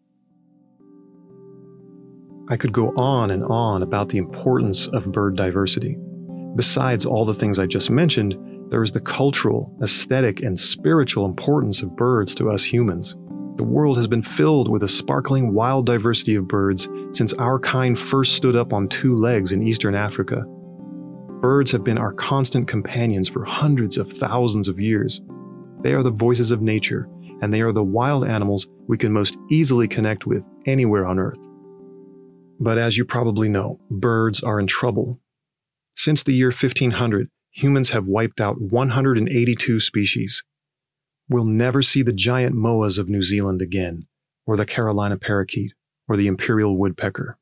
I 2.49 2.57
could 2.57 2.73
go 2.73 2.95
on 2.97 3.33
and 3.33 3.43
on 3.45 3.83
about 3.83 4.09
the 4.09 4.19
importance 4.19 4.87
of 4.89 5.11
bird 5.11 5.37
diversity. 5.37 5.99
Besides 6.55 7.05
all 7.05 7.25
the 7.25 7.35
things 7.35 7.59
I 7.59 7.67
just 7.67 7.91
mentioned, 7.91 8.37
there 8.71 8.83
is 8.83 8.93
the 8.93 9.01
cultural, 9.01 9.75
aesthetic, 9.83 10.43
and 10.43 10.59
spiritual 10.59 11.25
importance 11.25 11.83
of 11.83 11.97
birds 11.97 12.35
to 12.37 12.51
us 12.51 12.65
humans. 12.65 13.17
The 13.57 13.65
world 13.65 13.97
has 13.97 14.07
been 14.07 14.23
filled 14.23 14.71
with 14.71 14.85
a 14.85 14.89
sparkling 14.89 15.55
wild 15.55 15.87
diversity 15.87 16.37
of 16.37 16.47
birds 16.47 16.89
since 17.11 17.33
our 17.35 17.59
kind 17.59 17.99
first 17.99 18.37
stood 18.37 18.55
up 18.55 18.73
on 18.73 18.89
two 18.89 19.17
legs 19.17 19.53
in 19.53 19.67
eastern 19.67 19.95
Africa. 19.95 20.45
Birds 21.41 21.73
have 21.73 21.83
been 21.83 21.99
our 21.99 22.13
constant 22.13 22.69
companions 22.69 23.29
for 23.29 23.45
hundreds 23.45 23.99
of 23.99 24.13
thousands 24.13 24.69
of 24.69 24.79
years. 24.79 25.21
They 25.83 25.95
are 25.95 26.03
the 26.03 26.11
voices 26.11 26.53
of 26.53 26.63
nature, 26.63 27.09
and 27.43 27.53
they 27.53 27.61
are 27.61 27.73
the 27.73 27.83
wild 27.83 28.25
animals 28.25 28.69
we 28.87 28.99
can 28.99 29.13
most 29.13 29.37
easily 29.51 29.89
connect 29.89 30.27
with 30.27 30.45
anywhere 30.67 31.07
on 31.07 31.19
Earth. 31.19 31.39
But 32.59 32.79
as 32.79 32.97
you 32.97 33.05
probably 33.05 33.49
know, 33.49 33.81
birds 33.91 34.43
are 34.43 34.59
in 34.59 34.67
trouble 34.67 35.21
since 35.99 36.23
the 36.23 36.33
year 36.33 36.49
1500, 36.49 37.31
humans 37.51 37.91
have 37.91 38.07
wiped 38.07 38.39
out 38.39 38.61
182 38.61 39.81
species. 39.81 40.45
We'll 41.29 41.47
never 41.47 41.83
see 41.83 42.03
the 42.03 42.13
giant 42.13 42.55
moas 42.55 42.99
of 42.99 43.09
New 43.09 43.23
Zealand 43.23 43.63
again, 43.63 44.07
or 44.47 44.59
the 44.59 44.67
Carolina 44.67 45.17
parakeet, 45.17 45.73
or 46.07 46.19
the 46.19 46.27
imperial 46.27 46.77
woodpecker. 46.77 47.39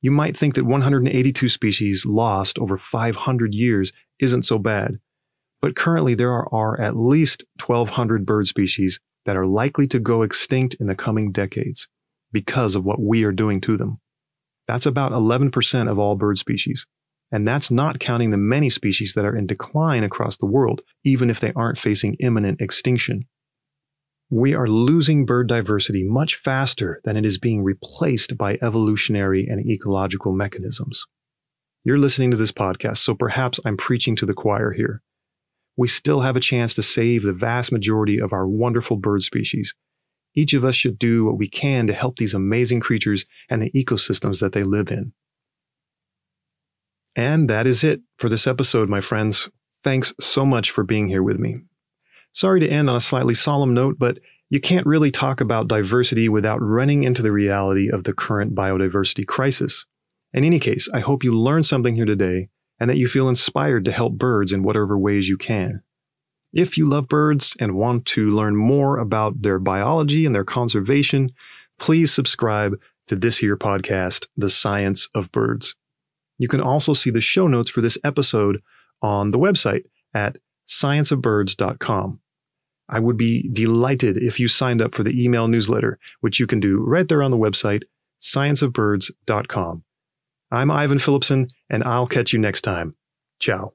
You 0.00 0.10
might 0.10 0.38
think 0.38 0.54
that 0.54 0.64
182 0.64 1.48
species 1.50 2.06
lost 2.06 2.58
over 2.58 2.78
500 2.78 3.54
years 3.54 3.92
isn't 4.20 4.44
so 4.44 4.58
bad, 4.58 4.98
but 5.60 5.76
currently 5.76 6.14
there 6.14 6.32
are, 6.32 6.48
are 6.52 6.80
at 6.80 6.96
least 6.96 7.44
1,200 7.64 8.24
bird 8.24 8.46
species 8.46 9.00
that 9.26 9.36
are 9.36 9.46
likely 9.46 9.86
to 9.88 10.00
go 10.00 10.22
extinct 10.22 10.74
in 10.80 10.86
the 10.86 10.94
coming 10.94 11.30
decades 11.30 11.88
because 12.32 12.74
of 12.74 12.86
what 12.86 13.00
we 13.00 13.24
are 13.24 13.32
doing 13.32 13.60
to 13.60 13.76
them. 13.76 14.00
That's 14.68 14.86
about 14.86 15.12
11% 15.12 15.90
of 15.90 15.98
all 15.98 16.16
bird 16.16 16.38
species. 16.38 16.86
And 17.32 17.46
that's 17.46 17.70
not 17.70 17.98
counting 17.98 18.30
the 18.30 18.36
many 18.36 18.70
species 18.70 19.14
that 19.14 19.24
are 19.24 19.36
in 19.36 19.46
decline 19.46 20.04
across 20.04 20.36
the 20.36 20.46
world, 20.46 20.82
even 21.04 21.28
if 21.28 21.40
they 21.40 21.52
aren't 21.54 21.78
facing 21.78 22.14
imminent 22.20 22.60
extinction. 22.60 23.24
We 24.30 24.54
are 24.54 24.68
losing 24.68 25.24
bird 25.24 25.48
diversity 25.48 26.02
much 26.02 26.36
faster 26.36 27.00
than 27.04 27.16
it 27.16 27.24
is 27.24 27.38
being 27.38 27.62
replaced 27.62 28.36
by 28.36 28.58
evolutionary 28.62 29.46
and 29.46 29.64
ecological 29.68 30.32
mechanisms. 30.32 31.04
You're 31.84 31.98
listening 31.98 32.32
to 32.32 32.36
this 32.36 32.50
podcast, 32.50 32.98
so 32.98 33.14
perhaps 33.14 33.60
I'm 33.64 33.76
preaching 33.76 34.16
to 34.16 34.26
the 34.26 34.34
choir 34.34 34.72
here. 34.72 35.02
We 35.76 35.86
still 35.86 36.20
have 36.20 36.34
a 36.34 36.40
chance 36.40 36.74
to 36.74 36.82
save 36.82 37.22
the 37.22 37.32
vast 37.32 37.70
majority 37.70 38.18
of 38.18 38.32
our 38.32 38.48
wonderful 38.48 38.96
bird 38.96 39.22
species. 39.22 39.74
Each 40.36 40.52
of 40.52 40.64
us 40.64 40.74
should 40.74 40.98
do 40.98 41.24
what 41.24 41.38
we 41.38 41.48
can 41.48 41.86
to 41.86 41.94
help 41.94 42.18
these 42.18 42.34
amazing 42.34 42.80
creatures 42.80 43.24
and 43.48 43.62
the 43.62 43.70
ecosystems 43.72 44.40
that 44.40 44.52
they 44.52 44.62
live 44.62 44.92
in. 44.92 45.12
And 47.16 47.48
that 47.48 47.66
is 47.66 47.82
it 47.82 48.02
for 48.18 48.28
this 48.28 48.46
episode, 48.46 48.90
my 48.90 49.00
friends. 49.00 49.48
Thanks 49.82 50.14
so 50.20 50.44
much 50.44 50.70
for 50.70 50.84
being 50.84 51.08
here 51.08 51.22
with 51.22 51.38
me. 51.38 51.56
Sorry 52.32 52.60
to 52.60 52.68
end 52.68 52.90
on 52.90 52.96
a 52.96 53.00
slightly 53.00 53.34
solemn 53.34 53.72
note, 53.72 53.96
but 53.98 54.18
you 54.50 54.60
can't 54.60 54.86
really 54.86 55.10
talk 55.10 55.40
about 55.40 55.68
diversity 55.68 56.28
without 56.28 56.60
running 56.60 57.04
into 57.04 57.22
the 57.22 57.32
reality 57.32 57.88
of 57.90 58.04
the 58.04 58.12
current 58.12 58.54
biodiversity 58.54 59.26
crisis. 59.26 59.86
In 60.34 60.44
any 60.44 60.60
case, 60.60 60.88
I 60.92 61.00
hope 61.00 61.24
you 61.24 61.32
learned 61.32 61.66
something 61.66 61.96
here 61.96 62.04
today 62.04 62.50
and 62.78 62.90
that 62.90 62.98
you 62.98 63.08
feel 63.08 63.30
inspired 63.30 63.86
to 63.86 63.92
help 63.92 64.12
birds 64.12 64.52
in 64.52 64.62
whatever 64.62 64.98
ways 64.98 65.28
you 65.28 65.38
can. 65.38 65.82
If 66.56 66.78
you 66.78 66.88
love 66.88 67.06
birds 67.06 67.54
and 67.60 67.74
want 67.74 68.06
to 68.06 68.30
learn 68.30 68.56
more 68.56 68.96
about 68.96 69.42
their 69.42 69.58
biology 69.58 70.24
and 70.24 70.34
their 70.34 70.42
conservation, 70.42 71.30
please 71.78 72.10
subscribe 72.10 72.80
to 73.08 73.14
this 73.14 73.36
here 73.36 73.58
podcast, 73.58 74.26
The 74.38 74.48
Science 74.48 75.06
of 75.14 75.30
Birds. 75.30 75.74
You 76.38 76.48
can 76.48 76.62
also 76.62 76.94
see 76.94 77.10
the 77.10 77.20
show 77.20 77.46
notes 77.46 77.68
for 77.68 77.82
this 77.82 77.98
episode 78.04 78.62
on 79.02 79.32
the 79.32 79.38
website 79.38 79.82
at 80.14 80.38
scienceofbirds.com. 80.66 82.20
I 82.88 83.00
would 83.00 83.18
be 83.18 83.50
delighted 83.52 84.16
if 84.16 84.40
you 84.40 84.48
signed 84.48 84.80
up 84.80 84.94
for 84.94 85.02
the 85.02 85.22
email 85.22 85.48
newsletter, 85.48 85.98
which 86.22 86.40
you 86.40 86.46
can 86.46 86.60
do 86.60 86.78
right 86.78 87.06
there 87.06 87.22
on 87.22 87.32
the 87.32 87.36
website, 87.36 87.82
scienceofbirds.com. 88.22 89.84
I'm 90.50 90.70
Ivan 90.70 90.98
Phillipsen, 91.00 91.50
and 91.68 91.84
I'll 91.84 92.06
catch 92.06 92.32
you 92.32 92.38
next 92.38 92.62
time. 92.62 92.94
Ciao. 93.40 93.74